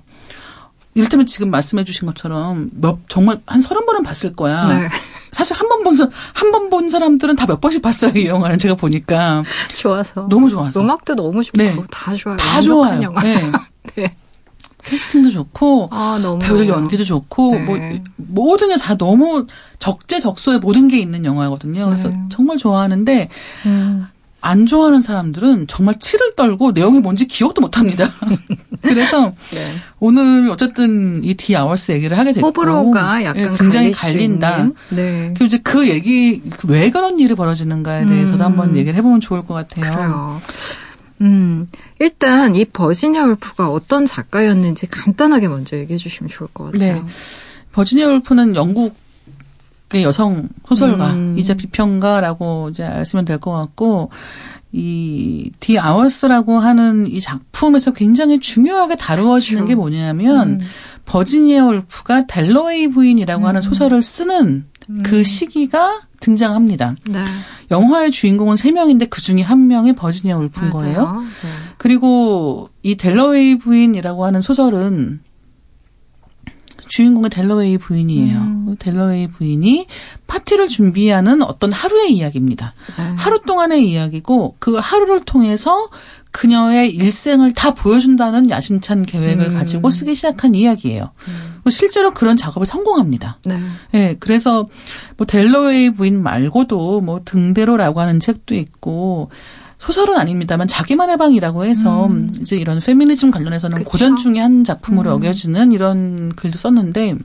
[0.94, 4.66] 이를테면 지금 말씀해 주신 것처럼 몇, 정말 한 서른 번은 봤을 거야.
[4.66, 4.88] 네.
[5.32, 5.96] 사실 한 번 본,
[6.34, 9.44] 한 번 본 사람들은 다 몇 번씩 봤어요, 이 영화는 제가 보니까.
[9.78, 10.26] 좋아서.
[10.28, 10.80] 너무 좋아서.
[10.80, 11.76] 음악도 너무 좋고 네.
[11.90, 12.36] 다 좋아요.
[12.36, 13.02] 다 좋아요.
[13.02, 13.22] 영화.
[13.22, 13.50] 네.
[13.96, 14.16] 네.
[14.82, 16.66] 캐스팅도 좋고, 아 너무 배우들.
[16.68, 17.58] 연기도 좋고, 네.
[17.64, 17.78] 뭐,
[18.16, 19.46] 모든 게 다 너무
[19.78, 21.86] 적재적소에 모든 게 있는 영화거든요.
[21.86, 22.16] 그래서 네.
[22.30, 23.28] 정말 좋아하는데,
[23.66, 24.06] 음.
[24.42, 28.10] 안 좋아하는 사람들은 정말 치를 떨고 내용이 뭔지 기억도 못 합니다.
[28.82, 29.70] 그래서 네.
[29.98, 34.68] 오늘 어쨌든 이 디 아워스 얘기를 하게 됐고 호불호가 약간 예, 굉장히 갈릴 수 갈린다.
[34.90, 35.28] 네.
[35.34, 38.46] 그리고 이제 그 얘기 왜 그런 일이 벌어지는가에 대해서도 음.
[38.46, 39.94] 한번 얘기를 해보면 좋을 것 같아요.
[39.94, 40.40] 그래요.
[41.22, 41.66] 음,
[41.98, 46.94] 일단 이 버지니아 울프가 어떤 작가였는지 간단하게 먼저 얘기해 주시면 좋을 것 같아요.
[46.94, 47.02] 네.
[47.72, 48.96] 버지니아 울프는 영국
[49.92, 51.56] 의 여성 소설가이자 음.
[51.56, 54.10] 비평가라고 이제 아시면 될 것 같고
[54.72, 59.68] 이 디 아워스라고 하는 이 작품에서 굉장히 중요하게 다루어지는 그렇죠.
[59.68, 60.60] 게 뭐냐면 음.
[61.06, 63.62] 버지니아 울프가 델러웨이 부인이라고 하는 음.
[63.62, 64.66] 소설을 쓰는
[65.02, 65.24] 그 음.
[65.24, 66.94] 시기가 등장합니다.
[67.08, 67.24] 네.
[67.70, 70.94] 영화의 주인공은 세 명인데 그 중에 한 명이 버지니아 울프인 맞아요.
[70.94, 71.20] 거예요.
[71.42, 71.48] 네.
[71.78, 75.20] 그리고 이 델러웨이 부인이라고 하는 소설은
[76.90, 78.36] 주인공의 델러웨이 부인이에요.
[78.36, 78.76] 음.
[78.78, 79.86] 델러웨이 부인이
[80.26, 82.74] 파티를 준비하는 어떤 하루의 이야기입니다.
[82.98, 83.14] 네.
[83.16, 85.88] 하루 동안의 이야기고 그 하루를 통해서
[86.32, 89.54] 그녀의 일생을 다 보여준다는 야심찬 계획을 음.
[89.54, 91.10] 가지고 쓰기 시작한 이야기예요.
[91.70, 93.38] 실제로 그런 작업에 성공합니다.
[93.44, 93.60] 네.
[93.94, 94.68] 예, 그래서
[95.16, 99.30] 뭐 델러웨이 부인 말고도 뭐 등대로라고 하는 책도 있고
[99.80, 102.30] 소설은 아닙니다만 자기만의 방이라고 해서 음.
[102.40, 103.90] 이제 이런 페미니즘 관련해서는 그쵸.
[103.90, 105.14] 고전 중에 한 작품으로 음.
[105.16, 107.16] 여겨지는 이런 글도 썼는데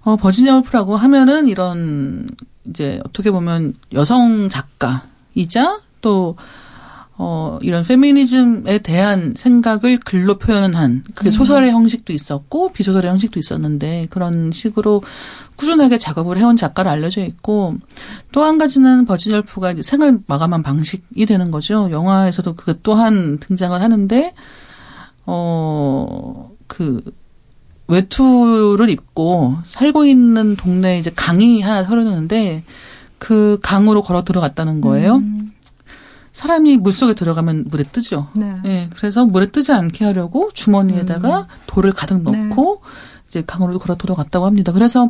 [0.00, 2.28] 어 버지니아 울프라고 하면은 이런
[2.66, 6.36] 이제 어떻게 보면 여성 작가이자 또
[7.24, 14.50] 어, 이런 페미니즘에 대한 생각을 글로 표현한 그게 소설의 형식도 있었고 비소설의 형식도 있었는데 그런
[14.52, 15.02] 식으로
[15.56, 17.76] 꾸준하게 작업을 해온 작가로 알려져 있고
[18.32, 21.90] 또 한 가지는 버지니얼프가 생을 마감한 방식이 되는 거죠.
[21.92, 24.34] 영화에서도 그 또한 등장을 하는데
[25.26, 27.02] 어 그
[27.88, 32.64] 외투를 입고 살고 있는 동네에 이제 강이 하나 흐르는데
[33.18, 35.16] 그 강으로 걸어 들어갔다는 거예요.
[35.16, 35.41] 음.
[36.32, 38.28] 사람이 물 속에 들어가면 물에 뜨죠.
[38.34, 38.56] 네.
[38.64, 42.82] 예, 그래서 물에 뜨지 않게 하려고 주머니에다가 돌을 가득 넣고
[43.28, 44.72] 이제 강으로 걸어 들어갔다고 합니다.
[44.72, 45.08] 그래서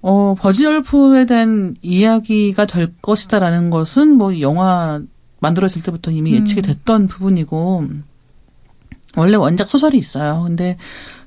[0.00, 5.00] 어 버지얼프에 대한 이야기가 될 것이다라는 것은 뭐 영화
[5.40, 7.84] 만들어질 때부터 이미 예측이 됐던 부분이고
[9.18, 10.44] 원래 원작 소설이 있어요.
[10.46, 10.76] 근데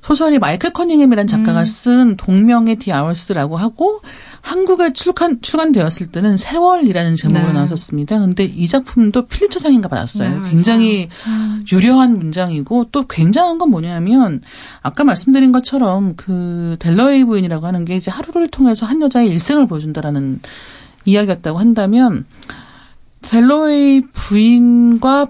[0.02, 4.00] 소설이 마이클 커닝햄이라는 작가가 쓴 동명의 디 아워스라고 하고
[4.40, 7.52] 한국에 출간 출간되었을 때는 세월이라는 제목으로 네.
[7.52, 8.18] 나왔었습니다.
[8.18, 10.40] 근데 이 작품도 필리처상인가 받았어요.
[10.40, 10.50] 네.
[10.50, 11.08] 굉장히
[11.70, 14.42] 유려한 문장이고 또 굉장한 건 뭐냐면
[14.82, 20.40] 아까 말씀드린 것처럼 그 델러웨이 부인이라고 하는 게 이제 하루를 통해서 한 여자의 일생을 보여준다라는
[21.04, 22.26] 이야기였다고 한다면
[23.22, 25.28] 델러웨이 부인과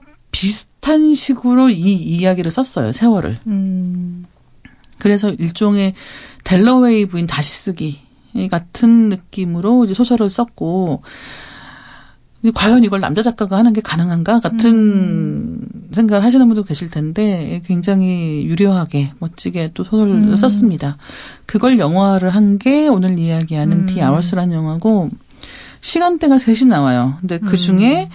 [0.83, 2.93] 비슷한 식으로 이 이야기를 썼어요.
[2.93, 3.39] 세월을.
[3.47, 4.25] 음.
[4.99, 5.95] 그래서 일종의
[6.45, 8.01] 델러웨이 부인 다시 쓰기
[8.51, 11.03] 같은 느낌으로 이제 소설을 썼고
[12.55, 15.61] 과연 이걸 남자 작가가 하는 게 가능한가 같은
[15.93, 20.99] 생각을 하시는 분도 계실 텐데 굉장히 유려하게 멋지게 또 소설을 썼습니다.
[21.47, 25.11] 그걸 영화를 한 게 오늘 이야기하는 디 아워스라는 영화고
[25.81, 27.17] 시간대가 셋이 나와요.
[27.21, 28.09] 근데 그 중에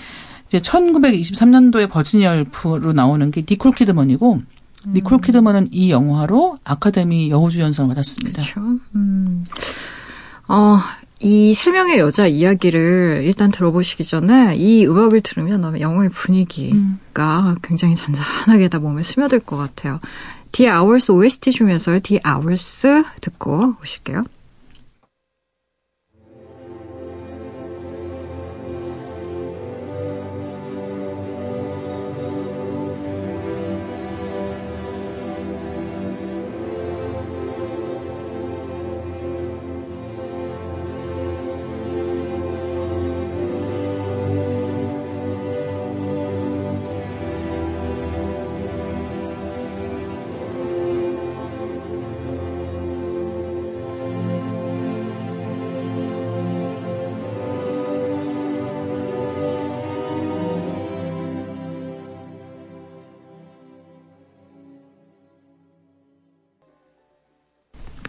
[0.47, 4.39] 이제 1923년도에 버지니얼프로 나오는 게 니콜 키드먼이고
[4.87, 8.41] 니콜 키드먼은 이 영화로 아카데미 여우주연상을 받았습니다.
[8.43, 8.61] 그렇죠.
[8.95, 9.45] 음.
[10.47, 10.77] 어,
[11.19, 18.69] 이 세 명의 여자 이야기를 일단 들어보시기 전에 이 음악을 들으면 영화의 분위기가 굉장히 잔잔하게
[18.69, 19.99] 다 몸에 스며들 것 같아요.
[20.51, 24.23] The Hours OST 중에서 The Hours 듣고 오실게요.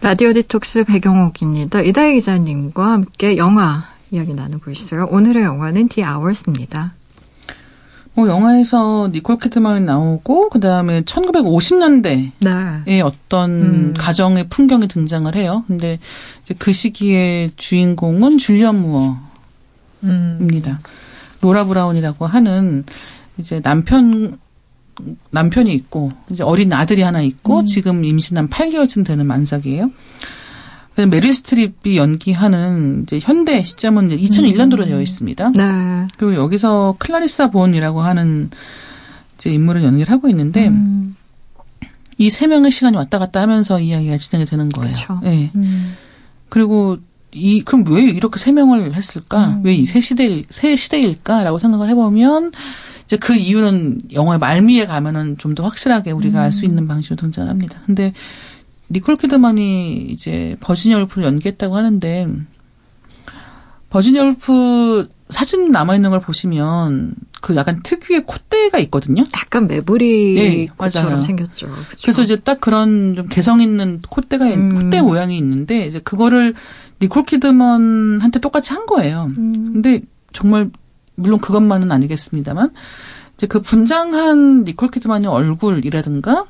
[0.09, 1.81] 라디오 디톡스 배경옥입니다.
[1.81, 5.05] 이다혜 기자님과 함께 영화 이야기 나누고 있어요.
[5.11, 6.95] 오늘의 영화는 The Hours입니다.
[8.17, 12.51] 어, 영화에서 니콜 키드먼이 나오고 그 다음에 1950년대 네.
[12.87, 13.93] 의 어떤 음.
[13.95, 15.63] 가정의 풍경이 등장을 해요.
[15.67, 15.99] 근데
[16.57, 18.81] 그 시기의 주인공은 줄리언
[20.01, 20.71] 무어입니다.
[20.71, 20.77] 음.
[21.41, 22.83] 로라 브라운이라고 하는
[23.37, 24.39] 이제 남편
[25.31, 29.91] 남편이 있고 이제 어린 아들이 하나 있고 지금 임신한 8개월쯤 되는 만삭이에요.
[31.09, 35.51] 메릴 스트립이 연기하는 이제 현대 시점은 이제 2001년도로 되어 있습니다.
[35.55, 36.07] 네.
[36.17, 38.49] 그리고 여기서 클라리사 본이라고 하는
[39.37, 41.15] 이제 인물을 연기를 하고 있는데 음.
[42.17, 44.93] 이세 명의 시간이 왔다 갔다 하면서 이야기가 진행이 되는 거예요.
[44.93, 45.21] 그쵸.
[45.23, 45.51] 예.
[45.55, 45.95] 음.
[46.49, 46.97] 그리고
[47.31, 49.47] 이 그럼 왜 이렇게 세 명을 했을까?
[49.47, 49.61] 음.
[49.63, 52.51] 왜이 세 시대 세 시대일까라고 생각을 해보면
[53.09, 57.79] 이제 그 이유는 영화의 말미에 가면은 좀 더 확실하게 우리가 알수 있는 방식으로 등장을 합니다.
[57.87, 58.13] 근데
[58.91, 62.27] 니콜 키드만이 이제 버지니아 울프를 연기했다고 하는데
[63.89, 69.23] 버지니아 울프 사진 남아 있는 걸 보시면 그 약간 특유의 콧대가 있거든요.
[69.35, 71.21] 약간 매부리 예, 것처럼.
[71.23, 71.67] 생겼죠.
[71.89, 72.01] 그쵸?
[72.03, 74.75] 그래서 이제 딱 그런 좀 개성 있는 콧대가 있- 음.
[74.75, 76.53] 콧대 모양이 있는데 이제 그거를
[77.01, 79.31] 니콜 키드먼한테 똑같이 한 거예요.
[79.37, 79.71] 음.
[79.73, 80.69] 근데 정말
[81.19, 82.71] 물론 그것만은 아니겠습니다만
[83.35, 86.45] 이제 그 분장한 니콜 키드만의 얼굴이라든가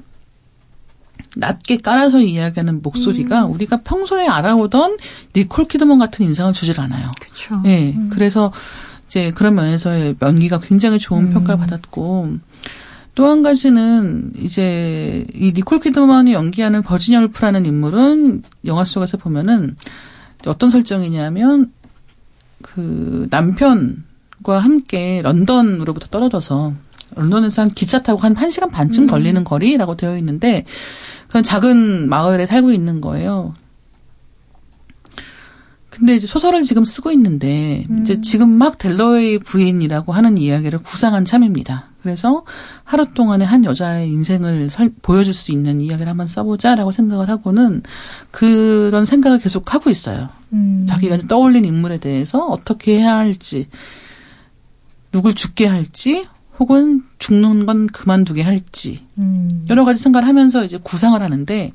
[1.36, 3.52] 낮게 깔아서 이야기하는 목소리가 음.
[3.52, 4.98] 우리가 평소에 알아오던
[5.36, 7.12] 니콜 키드먼 같은 인상을 주질 않아요.
[7.22, 7.62] 그쵸.
[7.66, 7.92] 예.
[7.92, 8.10] 음.
[8.12, 8.52] 그래서
[9.06, 11.34] 이제 그런 면에서의 연기가 굉장히 좋은 음.
[11.34, 12.40] 평가를 받았고
[13.16, 19.76] 또 한 가지는 이제 이 니콜 키드만이 연기하는 버지니아 울프라는 인물은 영화 속에서 보면은
[20.48, 21.72] 어떤 설정이냐면
[22.62, 24.06] 그 남편
[24.43, 26.73] 과 함께 런던으로부터 떨어져서
[27.15, 30.65] 런던에서 한 기차 타고 한 1시간 반쯤 걸리는 거리라고 되어 있는데
[31.28, 33.54] 그런 작은 마을에 살고 있는 거예요.
[35.89, 38.04] 근데 이제 소설을 지금 쓰고 있는데 음.
[38.04, 41.89] 이제 지금 막 델러웨이 부인이라고 하는 이야기를 구상한 참입니다.
[42.02, 42.45] 그래서
[42.86, 47.84] 하루 동안에 한 여자의 인생을 설- 보여줄 수 있는 이야기를 한번 써보자라고 생각을 하고는
[48.32, 50.30] 그런 생각을 계속 하고 있어요.
[50.54, 50.86] 음.
[50.88, 53.67] 자기가 이제 떠올린 인물에 대해서 어떻게 해야 할지,
[55.12, 56.28] 누굴 죽게 할지,
[56.60, 59.65] 혹은 죽는 건 그만두게 할지, 음.
[59.69, 61.74] 여러 가지 생각을 하면서 이제 구상을 하는데,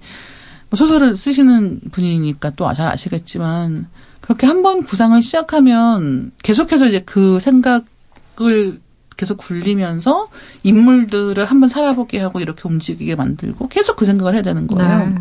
[0.71, 3.89] 뭐 소설을 쓰시는 분이니까 또 잘 아시겠지만,
[4.21, 8.81] 그렇게 한번 구상을 시작하면 계속해서 이제 그 생각을
[9.17, 10.29] 계속 굴리면서
[10.63, 15.07] 인물들을 한번 살아보게 하고 이렇게 움직이게 만들고 계속 그 생각을 해야 되는 거예요.
[15.09, 15.15] 네.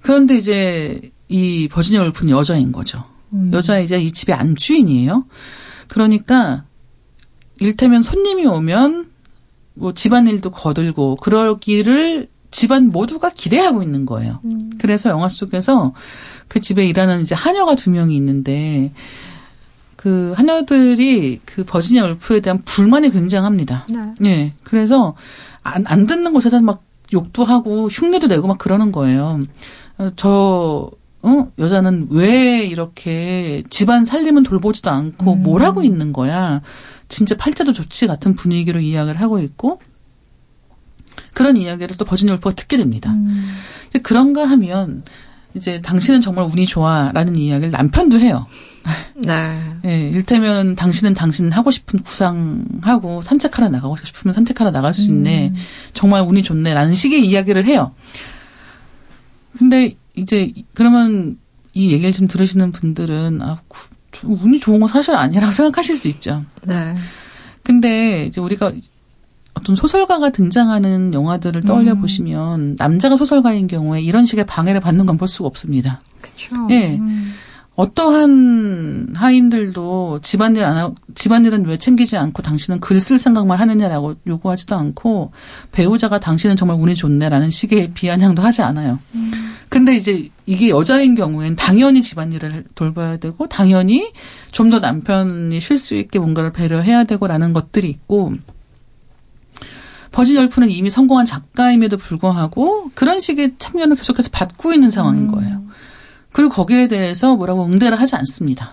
[0.00, 3.04] 그런데 이제 이 버지니아 울프는 여자인 거죠.
[3.32, 3.50] 음.
[3.52, 5.24] 여자 이제 이 집의 안주인이에요.
[5.88, 6.64] 그러니까
[7.60, 9.10] 일테면 손님이 오면
[9.74, 14.40] 뭐 집안일도 거들고 그러기를 집안 모두가 기대하고 있는 거예요.
[14.44, 14.58] 음.
[14.78, 15.92] 그래서 영화 속에서
[16.48, 18.92] 그 집에 일하는 이제 하녀가 두 명이 있는데
[19.96, 23.86] 그 하녀들이 그 버지니아 울프에 대한 불만이 굉장합니다.
[23.90, 24.14] 네.
[24.24, 24.52] 예.
[24.62, 25.14] 그래서
[25.62, 29.40] 안, 안 듣는 곳에서 막 욕도 하고 흉내도 내고 막 그러는 거예요.
[29.98, 30.90] 어, 저,
[31.22, 31.50] 어?
[31.58, 35.42] 여자는 왜 이렇게 집안 살림은 돌보지도 않고 음.
[35.42, 36.62] 뭘 하고 있는 거야.
[37.08, 39.80] 진짜 팔자도 좋지 같은 분위기로 이야기를 하고 있고
[41.34, 43.10] 그런 이야기를 또 버지니아 울프가 듣게 됩니다.
[43.10, 43.50] 음.
[44.02, 45.02] 그런가 하면
[45.54, 48.46] 이제 당신은 정말 운이 좋아라는 이야기를 남편도 해요.
[49.16, 49.60] 네.
[49.86, 55.52] 예, 일테면 당신은 당신 하고 싶은 구상하고 산책하러 나가고 싶으면 산책하러 나갈 수 있네.
[55.94, 57.92] 정말 운이 좋네라는 식의 이야기를 해요.
[59.58, 61.38] 근데 이제 그러면
[61.74, 63.58] 이 얘기를 지금 들으시는 분들은 아,
[64.24, 66.44] 운이 좋은 건 사실 아니라고 생각하실 수 있죠.
[66.66, 66.94] 네.
[67.62, 68.72] 근데 이제 우리가
[69.54, 72.00] 어떤 소설가가 등장하는 영화들을 떠올려 음.
[72.00, 76.00] 보시면 남자가 소설가인 경우에 이런 식의 방해를 받는 건 볼 수가 없습니다.
[76.20, 76.54] 그쵸.
[76.70, 76.96] 예.
[76.96, 77.32] 음.
[77.78, 84.74] 어떠한 하인들도 집안일 안 하고, 집안일은 왜 챙기지 않고 당신은 글 쓸 생각만 하느냐라고 요구하지도
[84.74, 85.30] 않고
[85.70, 88.98] 배우자가 당신은 정말 운이 좋네라는 식의 비아냥도 하지 않아요.
[89.68, 94.12] 근데 이제 이게 여자인 경우엔 당연히 집안일을 돌봐야 되고 당연히
[94.50, 98.32] 좀 더 남편이 쉴 수 있게 뭔가를 배려해야 되고라는 것들이 있고
[100.10, 105.62] 버진 열프는 이미 성공한 작가임에도 불구하고 그런 식의 참여를 계속해서 받고 있는 상황인 거예요.
[106.32, 108.72] 그리고 거기에 대해서 뭐라고 응대를 하지 않습니다.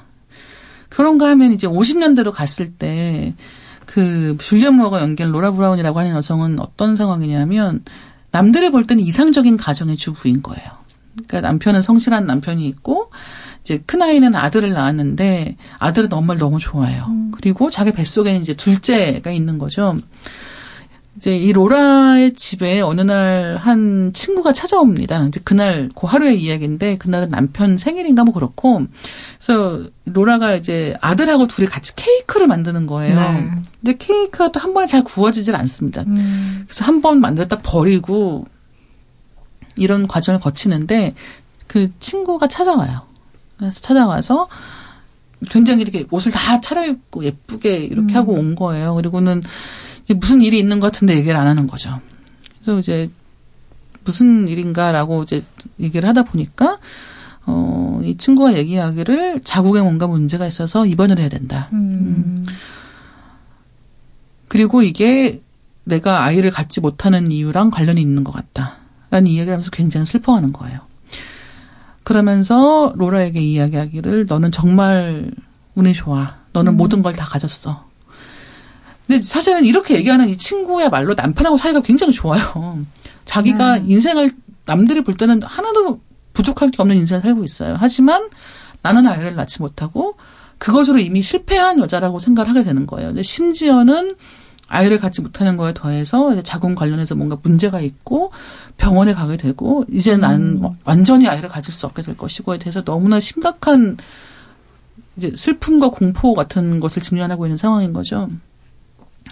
[0.89, 3.33] 그런가 하면 이제 50년대로 갔을 때,
[3.85, 7.83] 그, 줄리언 무어가 연기한 로라 브라운이라고 하는 여성은 어떤 상황이냐면,
[8.31, 10.69] 남들이 볼 때는 이상적인 가정의 주부인 거예요.
[11.27, 13.09] 그러니까 남편은 성실한 남편이 있고,
[13.61, 17.07] 이제 큰 아이는 아들을 낳았는데, 아들은 엄마를 너무 좋아해요.
[17.33, 19.97] 그리고 자기 뱃속에는 이제 둘째가 있는 거죠.
[21.17, 25.27] 이제 이 로라의 집에 어느 날 한 친구가 찾아옵니다.
[25.27, 28.81] 이제 그날 그 하루의 이야기인데 그날은 남편 생일인가 뭐 그렇고
[29.39, 33.15] 그래서 로라가 이제 아들하고 둘이 같이 케이크를 만드는 거예요.
[33.19, 33.51] 네.
[33.81, 36.03] 근데 케이크가 또 한 번에 잘 구워지질 않습니다.
[36.07, 36.65] 음.
[36.67, 38.45] 그래서 한 번 만들었다 버리고
[39.77, 41.15] 이런 과정을 거치는데
[41.67, 43.01] 그 친구가 찾아와요.
[43.57, 44.47] 그래서 찾아와서
[45.49, 48.17] 굉장히 이렇게 옷을 다 차려입고 예쁘게 이렇게 음.
[48.17, 48.95] 하고 온 거예요.
[48.95, 49.41] 그리고는
[50.05, 51.99] 이제 무슨 일이 있는 것 같은데 얘기를 안 하는 거죠.
[52.61, 53.09] 그래서 이제
[54.03, 55.43] 무슨 일인가라고 이제
[55.79, 56.79] 얘기를 하다 보니까
[57.47, 61.69] 어, 이 친구가 얘기하기를 자국에 뭔가 문제가 있어서 입원을 해야 된다.
[61.73, 62.45] 음.
[64.47, 65.41] 그리고 이게
[65.83, 68.75] 내가 아이를 갖지 못하는 이유랑 관련이 있는 것 같다.
[69.11, 70.79] 라는 이야기를 하면서 굉장히 슬퍼하는 거예요.
[72.03, 75.31] 그러면서 로라에게 이야기하기를 너는 정말
[75.75, 76.35] 운이 좋아.
[76.53, 77.85] 너는 모든 걸 다 가졌어.
[79.07, 82.83] 근데 사실은 이렇게 얘기하는 이 친구의 말로 남편하고 사이가 굉장히 좋아요.
[83.25, 84.31] 자기가 인생을
[84.65, 86.01] 남들이 볼 때는 하나도
[86.33, 87.77] 부족할 게 없는 인생을 살고 있어요.
[87.79, 88.29] 하지만
[88.81, 90.15] 나는 아이를 낳지 못하고
[90.57, 93.21] 그것으로 이미 실패한 여자라고 생각을 하게 되는 거예요.
[93.21, 94.15] 심지어는
[94.67, 98.31] 아이를 갖지 못하는 거에 더해서 이제 자궁 관련해서 뭔가 문제가 있고
[98.77, 103.97] 병원에 가게 되고 이제 난 완전히 아이를 가질 수 없게 될 것이고에 대해서 너무나 심각한
[105.17, 108.29] 이제 슬픔과 공포 같은 것을 직면하고 있는 상황인 거죠.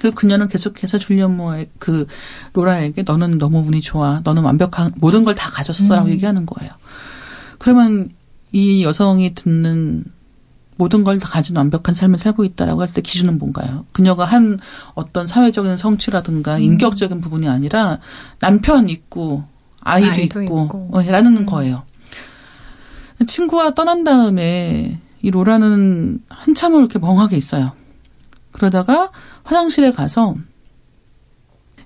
[0.01, 2.07] 그 그녀는 계속해서 줄리언 모어의 그
[2.53, 4.21] 로라에게 너는 너무 운이 좋아.
[4.23, 6.71] 너는 완벽한 모든 걸 다 가졌어라고 얘기하는 거예요.
[7.59, 8.09] 그러면
[8.51, 10.03] 이 여성이 듣는
[10.75, 13.85] 모든 걸 다 가진 완벽한 삶을 살고 있다라고 할 때 기준은 뭔가요?
[13.93, 14.59] 그녀가 한
[14.95, 17.99] 어떤 사회적인 성취라든가 인격적인 부분이 아니라
[18.39, 19.43] 남편 있고
[19.79, 20.89] 아이도, 아이도 있고, 있고.
[20.91, 21.83] 어, 라는 거예요.
[23.25, 27.71] 친구가 떠난 다음에 이 로라는 한참을 이렇게 멍하게 있어요.
[28.53, 29.11] 그러다가
[29.43, 30.35] 화장실에 가서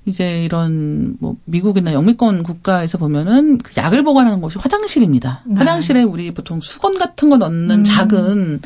[0.05, 5.41] 이제 이런 뭐 미국이나 영미권 국가에서 보면은 그 약을 보관하는 곳이 화장실입니다.
[5.45, 5.55] 네.
[5.55, 7.83] 화장실에 우리 보통 수건 같은 거 넣는 음.
[7.83, 8.61] 작은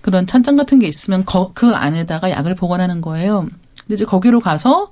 [0.00, 3.46] 그런 찬장 같은 게 있으면 거- 그 안에다가 약을 보관하는 거예요.
[3.80, 4.90] 근데 이제 거기로 가서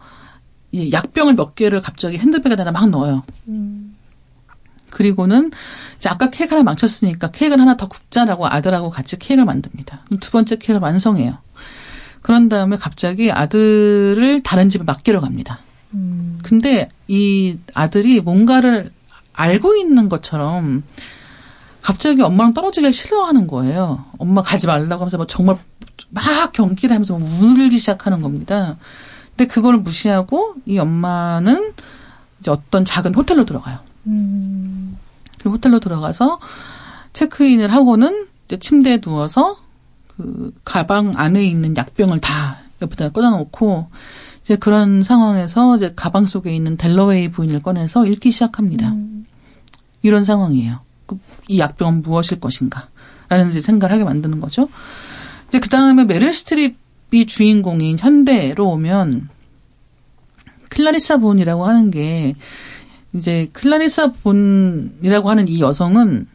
[0.70, 3.24] 이 약병을 몇 개를 갑자기 핸드백에다 막 넣어요.
[4.90, 5.50] 그리고는
[5.98, 10.04] 이제 아까 케이크 하나 망쳤으니까 케이크를 하나 더 굽자라고 아들하고 같이 케이크를 만듭니다.
[10.20, 11.38] 두 번째 케이크를 완성해요.
[12.22, 15.58] 그런 다음에 갑자기 아들을 다른 집에 맡기러 갑니다.
[16.42, 18.90] 근데 이 아들이 뭔가를
[19.34, 20.82] 알고 있는 것처럼
[21.82, 24.04] 갑자기 엄마랑 떨어지기 싫어하는 거예요.
[24.18, 25.58] 엄마 가지 말라고 하면서 뭐 정말
[26.10, 28.76] 막 경기를 하면서 막 울기 시작하는 겁니다.
[29.30, 31.72] 근데 그걸 무시하고 이 엄마는
[32.40, 33.80] 이제 어떤 작은 호텔로 들어가요.
[34.04, 36.38] 그 호텔로 들어가서
[37.12, 39.56] 체크인을 하고는 이제 침대에 누워서
[40.22, 43.88] 그 가방 안에 있는 약병을 다 옆에다 꽂아놓고
[44.42, 48.94] 이제 그런 상황에서 이제 가방 속에 있는 델러웨이 부인을 꺼내서 읽기 시작합니다.
[50.02, 50.80] 이런 상황이에요.
[51.06, 51.18] 그-
[51.48, 52.88] 이 약병은 무엇일 것인가?
[53.28, 54.68] 라는 이제 생각을 하게 만드는 거죠.
[55.48, 59.28] 이제 그 다음에 메릴 스트립이 주인공인 현대로 오면
[60.70, 62.34] 클라리사 본이라고 하는 게
[63.14, 66.26] 이제 클라리사 본이라고 하는 이 여성은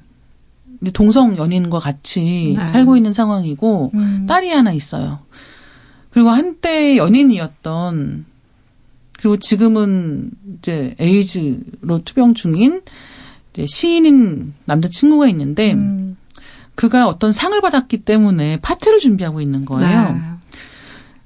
[0.93, 2.67] 동성 연인과 같이 네.
[2.67, 3.91] 살고 있는 상황이고
[4.27, 5.19] 딸이 하나 있어요.
[6.09, 8.25] 그리고 한때 연인이었던
[9.17, 12.81] 그리고 지금은 이제 에이즈로 투병 중인
[13.53, 15.75] 이제 시인인 남자친구가 있는데
[16.75, 20.13] 그가 어떤 상을 받았기 때문에 파티를 준비하고 있는 거예요.
[20.13, 20.21] 네.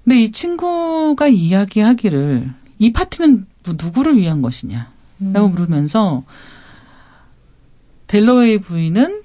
[0.04, 2.49] 근데 이 친구가 이야기하기를
[2.80, 4.89] 이 파티는 뭐 누구를 위한 것이냐?
[5.34, 6.24] 라고 물으면서
[8.08, 9.22] 델러웨이 부인은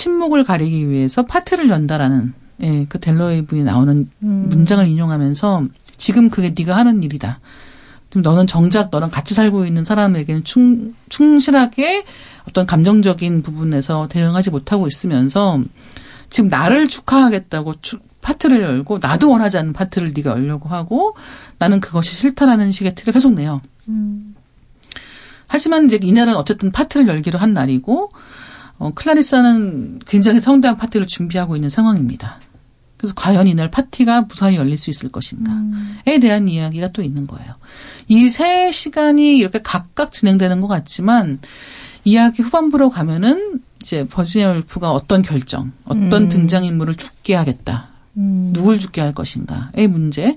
[0.00, 5.64] 침묵을 가리기 위해서 파티를 연다라는 예, 그 델러웨이 부인이 나오는 문장을 인용하면서
[5.96, 7.40] 지금 그게 네가 하는 일이다.
[8.10, 12.04] 지금 너는 정작 너랑 같이 살고 있는 사람에게는 충, 충실하게
[12.48, 15.60] 어떤 감정적인 부분에서 대응하지 못하고 있으면서
[16.30, 21.16] 지금 나를 축하하겠다고 추- 파트를 열고 나도 원하지 않는 파트를 네가 열려고 하고
[21.58, 23.60] 나는 그것이 싫다라는 식의 틀을 계속 내요.
[25.48, 28.10] 하지만 이제 이날은 어쨌든 파트를 열기로 한 날이고
[28.78, 32.40] 어, 클라리사는 굉장히 성대한 파티를 준비하고 있는 상황입니다.
[32.96, 37.54] 그래서 과연 이날 파티가 무사히 열릴 수 있을 것인가에 대한 이야기가 또 있는 거예요.
[38.08, 41.40] 이 세 시간이 이렇게 각각 진행되는 것 같지만
[42.04, 46.28] 이야기 후반부로 가면은 이제 버지니아 울프가 어떤 결정, 어떤 음.
[46.28, 50.36] 등장인물을 죽게 하겠다, 누굴 죽게 할 것인가의 문제.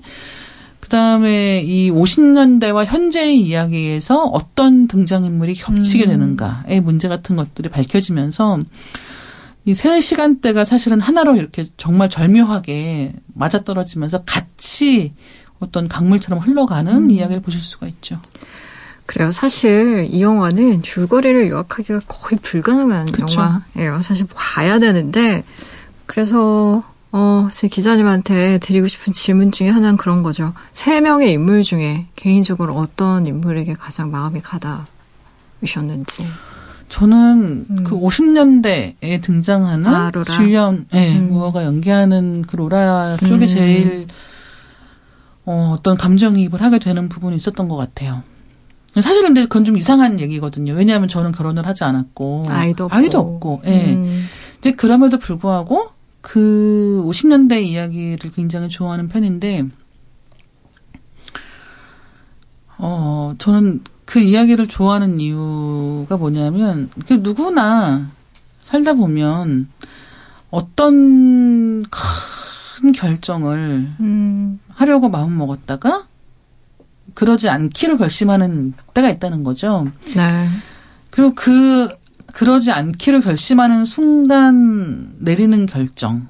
[0.90, 6.08] 그 다음에 이 50년대와 현재의 이야기에서 어떤 등장인물이 겹치게 음.
[6.08, 8.58] 되는가의 문제 같은 것들이 밝혀지면서
[9.66, 15.12] 이 세 시간대가 사실은 하나로 이렇게 정말 절묘하게 맞아떨어지면서 같이
[15.60, 17.10] 어떤 강물처럼 흘러가는 음.
[17.12, 18.20] 이야기를 보실 수가 있죠.
[19.06, 19.30] 그래요.
[19.30, 23.26] 사실 이 영화는 줄거리를 요약하기가 거의 불가능한 그쵸.
[23.76, 24.02] 영화예요.
[24.02, 25.44] 사실 봐야 되는데
[26.06, 26.82] 그래서
[27.12, 30.52] 어, 제 기자님한테 드리고 싶은 질문 중에 하나는 그런 거죠.
[30.74, 36.26] 세 명의 인물 중에 개인적으로 어떤 인물에게 가장 마음이 가닿으셨는지.
[36.88, 37.84] 저는 음.
[37.84, 40.10] 그 50년대에 등장하는 아.
[40.24, 41.30] 줄리언 예, 음.
[41.30, 43.46] 무어가 연기하는 그 로라 쪽에 음.
[43.46, 44.06] 제일
[45.46, 48.22] 어, 어떤 감정이입을 하게 되는 부분이 있었던 것 같아요.
[48.94, 50.74] 사실은 근데 그건 좀 이상한 얘기거든요.
[50.74, 52.96] 왜냐하면 저는 결혼을 하지 않았고 아이도 없고.
[52.96, 53.94] 아이도 없고, 예.
[53.94, 54.26] 음.
[54.58, 55.90] 이제 그럼에도 불구하고
[56.20, 59.66] 그 50년대 이야기를 굉장히 좋아하는 편인데,
[62.78, 68.10] 어, 저는 그 이야기를 좋아하는 이유가 뭐냐면, 그 누구나
[68.60, 69.68] 살다 보면
[70.50, 74.60] 어떤 큰 결정을 음.
[74.68, 76.06] 하려고 마음 먹었다가
[77.14, 79.86] 그러지 않기로 결심하는 때가 있다는 거죠.
[80.14, 80.48] 네.
[81.10, 81.88] 그리고 그
[82.32, 86.28] 그러지 않기로 결심하는 순간 내리는 결정.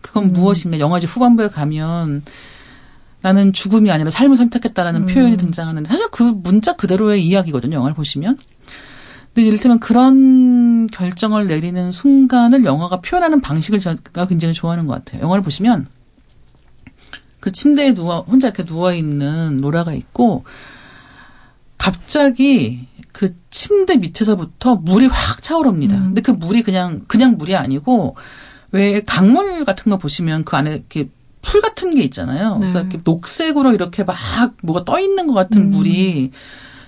[0.00, 0.32] 그건 음.
[0.32, 0.78] 무엇인가?
[0.78, 2.22] 영화제 후반부에 가면
[3.20, 5.06] 나는 죽음이 아니라 삶을 선택했다라는 음.
[5.06, 7.76] 표현이 등장하는데 사실 그 문자 그대로의 이야기거든요.
[7.76, 8.38] 영화를 보시면.
[9.34, 15.22] 근데 이를테면 그런 결정을 내리는 순간을 영화가 표현하는 방식을 제가 굉장히 좋아하는 것 같아요.
[15.22, 15.86] 영화를 보시면
[17.40, 20.44] 그 침대에 누워 혼자 이렇게 누워 있는 로라가 있고
[21.76, 22.88] 갑자기
[23.18, 25.96] 그 침대 밑에서부터 물이 확 차오릅니다.
[25.96, 26.02] 음.
[26.04, 28.14] 근데 그 물이 그냥 그냥 물이 아니고
[28.70, 31.08] 왜 강물 같은 거 보시면 그 안에 이렇게
[31.42, 32.58] 풀 같은 게 있잖아요.
[32.60, 32.82] 그래서 네.
[32.82, 34.16] 이렇게 녹색으로 이렇게 막
[34.62, 35.70] 뭐가 떠 있는 것 같은 음.
[35.72, 36.30] 물이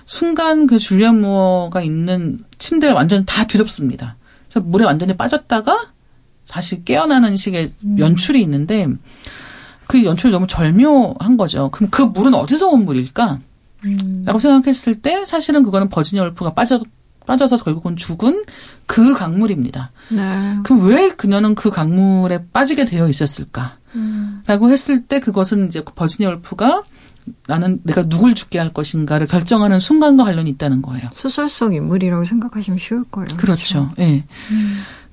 [0.05, 4.15] 순간 그 줄리안 무어가 있는 침대를 완전히 다 뒤덮습니다.
[4.47, 5.91] 그래서 물에 완전히 빠졌다가
[6.47, 7.99] 다시 깨어나는 식의 음.
[7.99, 8.87] 연출이 있는데
[9.85, 11.71] 그 연출이 너무 절묘한 거죠.
[11.71, 13.39] 그럼 그 물은 어디서 온 물일까?
[13.85, 14.23] 음.
[14.25, 16.81] 라고 생각했을 때 사실은 그거는 버지니아 울프가 빠져
[17.25, 18.43] 빠져서 결국은 죽은
[18.87, 19.91] 그 강물입니다.
[20.09, 20.57] 네.
[20.63, 23.77] 그럼 왜 그녀는 그 강물에 빠지게 되어 있었을까?
[23.95, 24.41] 음.
[24.47, 26.83] 라고 했을 때 그것은 이제 버지니아 울프가
[27.47, 31.09] 나는 내가 누굴 죽게 할 것인가를 결정하는 순간과 관련이 있다는 거예요.
[31.13, 33.29] 소설 속 인물이라고 생각하시면 쉬울 거예요.
[33.37, 33.91] 그렇죠.
[33.99, 34.23] 예.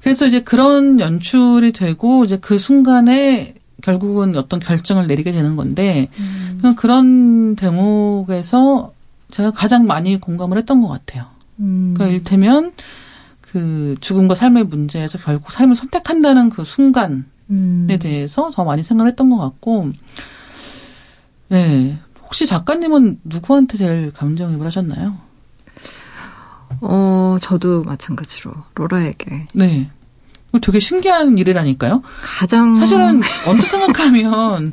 [0.00, 6.47] 그래서 이제 그런 연출이 되고 이제 그 순간에 결국은 어떤 결정을 내리게 되는 건데 저
[6.62, 8.92] 는 그런 대목에서
[9.30, 11.26] 제가 가장 많이 공감을 했던 것 같아요.
[11.61, 11.94] 음.
[11.94, 12.72] 그러니까 일테면
[13.40, 17.88] 그 죽음과 삶의 문제에서 결국 삶을 선택한다는 그 순간에 음.
[18.00, 19.90] 대해서 더 많이 생각을 했던 것 같고,
[21.48, 21.98] 네.
[22.22, 25.16] 혹시 작가님은 누구한테 제일 감정이입을 하셨나요?
[26.80, 29.90] 어, 저도 마찬가지로 로라에게 네.
[30.62, 32.03] 되게 신기한 일이라니까요.
[32.22, 34.72] 가장 사실은 언뜻 생각하면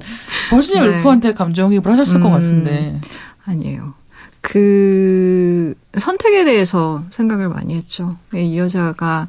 [0.50, 0.98] 버지니아 네.
[0.98, 2.34] 울프한테 감정이입을 하셨을 것 음.
[2.34, 3.00] 같은데.
[3.46, 3.94] 아니에요.
[4.42, 8.16] 그 선택에 대해서 생각을 많이 했죠.
[8.34, 9.28] 이 여자가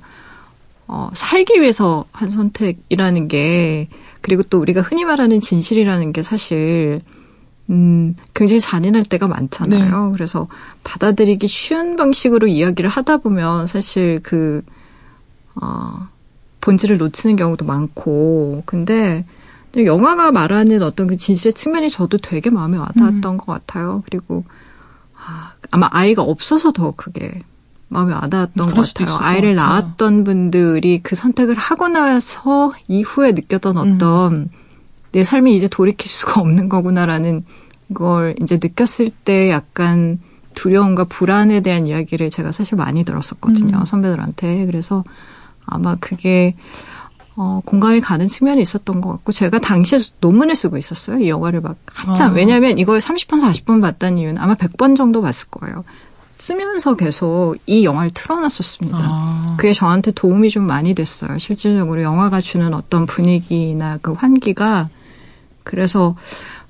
[0.89, 3.89] 어, 살기 위해서 한 선택이라는 게
[4.21, 7.01] 그리고 또 우리가 흔히 말하는 진실이라는 게 사실
[7.71, 10.13] 음, 굉장히 잔인할 때가 많잖아요.
[10.13, 10.47] 그래서
[10.85, 14.63] 받아들이기 쉬운 방식으로 이야기를 하다 보면 사실 그
[15.61, 16.09] 어,
[16.67, 19.25] 본질을 놓치는 경우도 많고 근데
[19.77, 24.03] 영화가 말하는 어떤 그 진실의 측면이 저도 되게 마음에 와닿았던 것 같아요.
[24.07, 24.45] 그리고
[25.15, 27.43] 아, 아마 아이가 없어서 더 그게
[27.89, 29.17] 마음에 와닿았던 그럴 것 같아요.
[29.21, 29.71] 아이를 같아요.
[29.71, 33.95] 낳았던 분들이 그 선택을 하고 나서 이후에 느꼈던 음.
[33.95, 34.49] 어떤
[35.13, 37.45] 내 삶이 이제 돌이킬 수가 없는 거구나라는
[37.95, 40.19] 걸 이제 느꼈을 때 약간
[40.55, 43.77] 두려움과 불안에 대한 이야기를 제가 사실 많이 들었었거든요.
[43.77, 43.85] 음.
[43.85, 44.67] 선배들한테.
[44.67, 45.05] 그래서
[45.67, 46.55] 아마 그게
[47.39, 51.19] 어, 공감이 가는 측면이 있었던 것 같고 제가 당시에 논문을 쓰고 있었어요.
[51.19, 52.31] 이 영화를 막 한참.
[52.31, 52.35] 아.
[52.35, 55.85] 왜냐하면 이걸 30번, 40번 봤다는 이유는 아마 100번 정도 봤을 거예요.
[56.31, 58.99] 쓰면서 계속 이 영화를 틀어놨었습니다.
[59.01, 59.57] 아.
[59.59, 61.39] 그게 저한테 도움이 좀 많이 됐어요.
[61.39, 64.89] 실질적으로 영화가 주는 어떤 분위기나 그 환기가
[65.63, 66.15] 그래서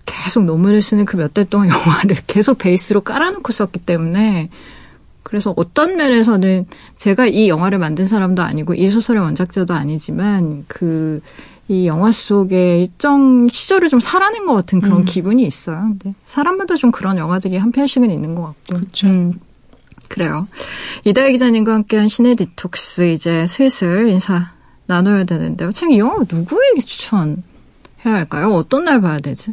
[0.05, 4.51] 계속 논문을 쓰는 그 몇 달 동안 영화를 계속 베이스로 깔아놓고 썼기 때문에
[5.27, 6.67] 그래서 어떤 면에서는
[6.97, 11.21] 제가 이 영화를 만든 사람도 아니고 이 소설의 원작자도 아니지만 그
[11.69, 15.05] 이 영화 속에 일정 시절을 좀 살아낸 것 같은 그런 음.
[15.05, 15.79] 기분이 있어요.
[15.99, 18.77] 근데 사람마다 좀 그런 영화들이 한 편씩은 있는 것 같고.
[18.77, 19.09] 그렇죠.
[19.09, 19.33] 음,
[20.09, 20.47] 그래요.
[21.05, 24.53] 이다혜 기자님과 함께한 시네 디톡스 이제 슬슬 인사
[24.87, 25.73] 나눠야 되는데요.
[25.73, 27.35] 참 이 영화 누구에게 추천해야
[28.05, 28.53] 할까요?
[28.53, 29.53] 어떤 날 봐야 되지?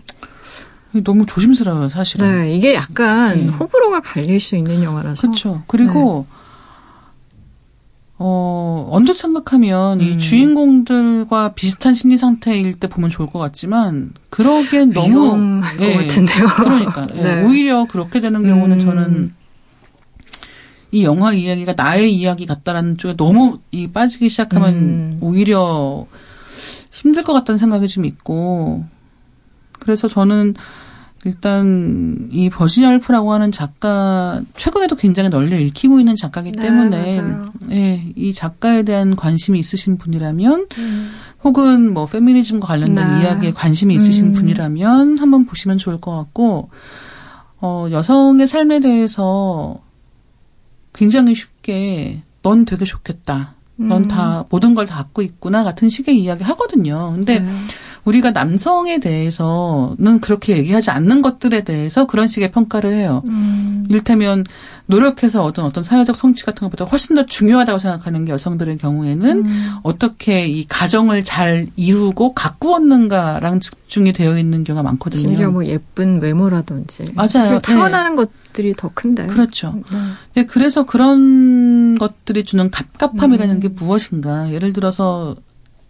[1.02, 2.42] 너무 조심스러워요, 사실은.
[2.42, 3.48] 네, 이게 약간 네.
[3.48, 5.22] 호불호가 갈릴 수 있는 영화라서.
[5.22, 5.64] 그렇죠.
[5.68, 6.28] 그리고
[8.18, 10.06] 어 언뜻 생각하면 음.
[10.06, 15.96] 이 주인공들과 비슷한 심리 상태일 때 보면 좋을 것 같지만 그러기엔 너무 위험할 것 예,
[15.96, 16.48] 같은데요.
[16.48, 17.44] 그러니까 예, 네.
[17.44, 18.86] 오히려 그렇게 되는 경우는 음.
[18.86, 19.34] 저는
[20.92, 25.18] 이 영화 이야기가 나의 이야기 같다라는 쪽에 너무 이 빠지기 시작하면 음.
[25.22, 26.06] 오히려
[26.92, 28.86] 힘들 것 같다는 생각이 좀 있고
[29.80, 30.54] 그래서 저는
[31.26, 37.52] 일단 이 버지니아 울프라고 하는 작가 최근에도 굉장히 널리 읽히고 있는 작가이기 네, 때문에 맞아요.
[37.72, 41.12] 예, 이 작가에 대한 관심이 있으신 분이라면 음.
[41.44, 43.24] 혹은 뭐 페미니즘과 관련된 네.
[43.24, 44.34] 이야기에 관심이 있으신 음.
[44.34, 46.70] 분이라면 한번 보시면 좋을 것 같고
[47.62, 49.80] 어 여성의 삶에 대해서
[50.94, 53.56] 굉장히 쉽게 넌 되게 좋겠다.
[53.78, 54.08] 넌 음.
[54.08, 57.12] 다 모든 걸 다 갖고 있구나 같은 식의 이야기 하거든요.
[57.16, 57.50] 근데 네.
[58.06, 63.24] 우리가 남성에 대해서는 그렇게 얘기하지 않는 것들에 대해서 그런 식의 평가를 해요.
[63.28, 63.86] 음.
[63.90, 64.44] 일테면
[64.88, 69.72] 노력해서 얻은 어떤 사회적 성취 같은 것보다 훨씬 더 중요하다고 생각하는 게 여성들의 경우에는 음.
[69.84, 75.22] 어떻게 이 가정을 잘 이루고 가꾸었는가랑 집중이 되어 있는 경우가 많거든요.
[75.22, 77.12] 심지어 뭐 예쁜 외모라든지.
[77.16, 77.28] 맞아요.
[77.30, 77.60] 사실 네.
[77.62, 79.28] 타고나는 것들이 더 큰데.
[79.28, 79.82] 그렇죠.
[79.92, 79.98] 네.
[80.34, 83.60] 네, 그래서 그런 것들이 주는 갑갑함이라는 음.
[83.62, 84.52] 게 무엇인가.
[84.52, 85.36] 예를 들어서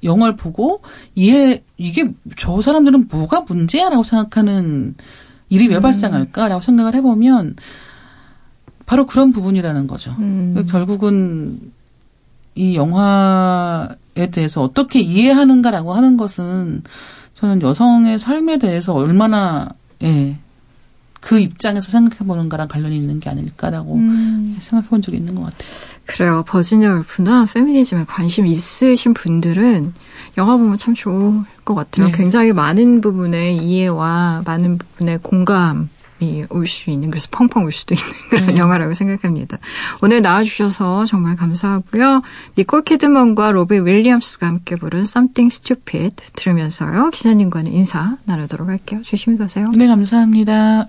[0.04, 0.82] 영화를 보고
[1.16, 4.96] 이해 이게 저 사람들은 뭐가 문제야라고 생각하는
[5.50, 5.82] 일이 왜 음.
[5.82, 7.56] 발생할까라고 생각을 해보면
[8.86, 10.16] 바로 그런 부분이라는 거죠.
[10.20, 10.52] 음.
[10.54, 11.72] 그러니까 결국은
[12.56, 16.84] 이 영화에 대해서 어떻게 이해하는가라고 하는 것은
[17.34, 19.70] 저는 여성의 삶에 대해서 얼마나
[20.04, 20.38] 예,
[21.24, 24.58] 그 입장에서 생각해 보는가랑 관련이 있는 게 아닐까라고 음.
[24.60, 25.70] 생각해 본 적이 있는 것 같아요.
[26.06, 26.44] 그래요.
[26.46, 29.94] 버지니아 울프나 페미니즘에 관심 있으신 분들은
[30.38, 32.08] 영화 보면 참 좋을 것 같아요.
[32.08, 32.12] 네.
[32.12, 37.96] 굉장히 많은 부분의 이해와 많은 부분의 공감 이 올 수 있는 그래서 펑펑 울 수도
[37.96, 38.58] 있는 그런 네.
[38.58, 39.58] 영화라고 생각합니다.
[40.02, 42.22] 오늘 나와주셔서 정말 감사하고요.
[42.58, 47.10] 니콜 키드먼과 로비 윌리엄스가 함께 부른 Something Stupid 들으면서요.
[47.12, 49.02] 기자님과는 인사 나누도록 할게요.
[49.04, 49.70] 조심히 가세요.
[49.76, 50.88] 네, 감사합니다.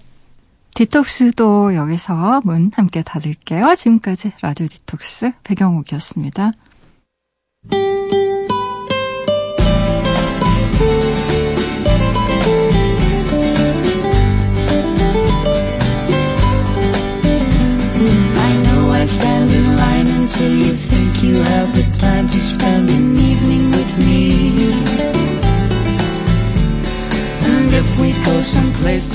[0.75, 3.75] 디톡스도 여기서 문 함께 닫을게요.
[3.77, 5.33] 지금까지 라디오 디톡스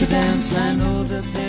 [0.10, 1.49] there's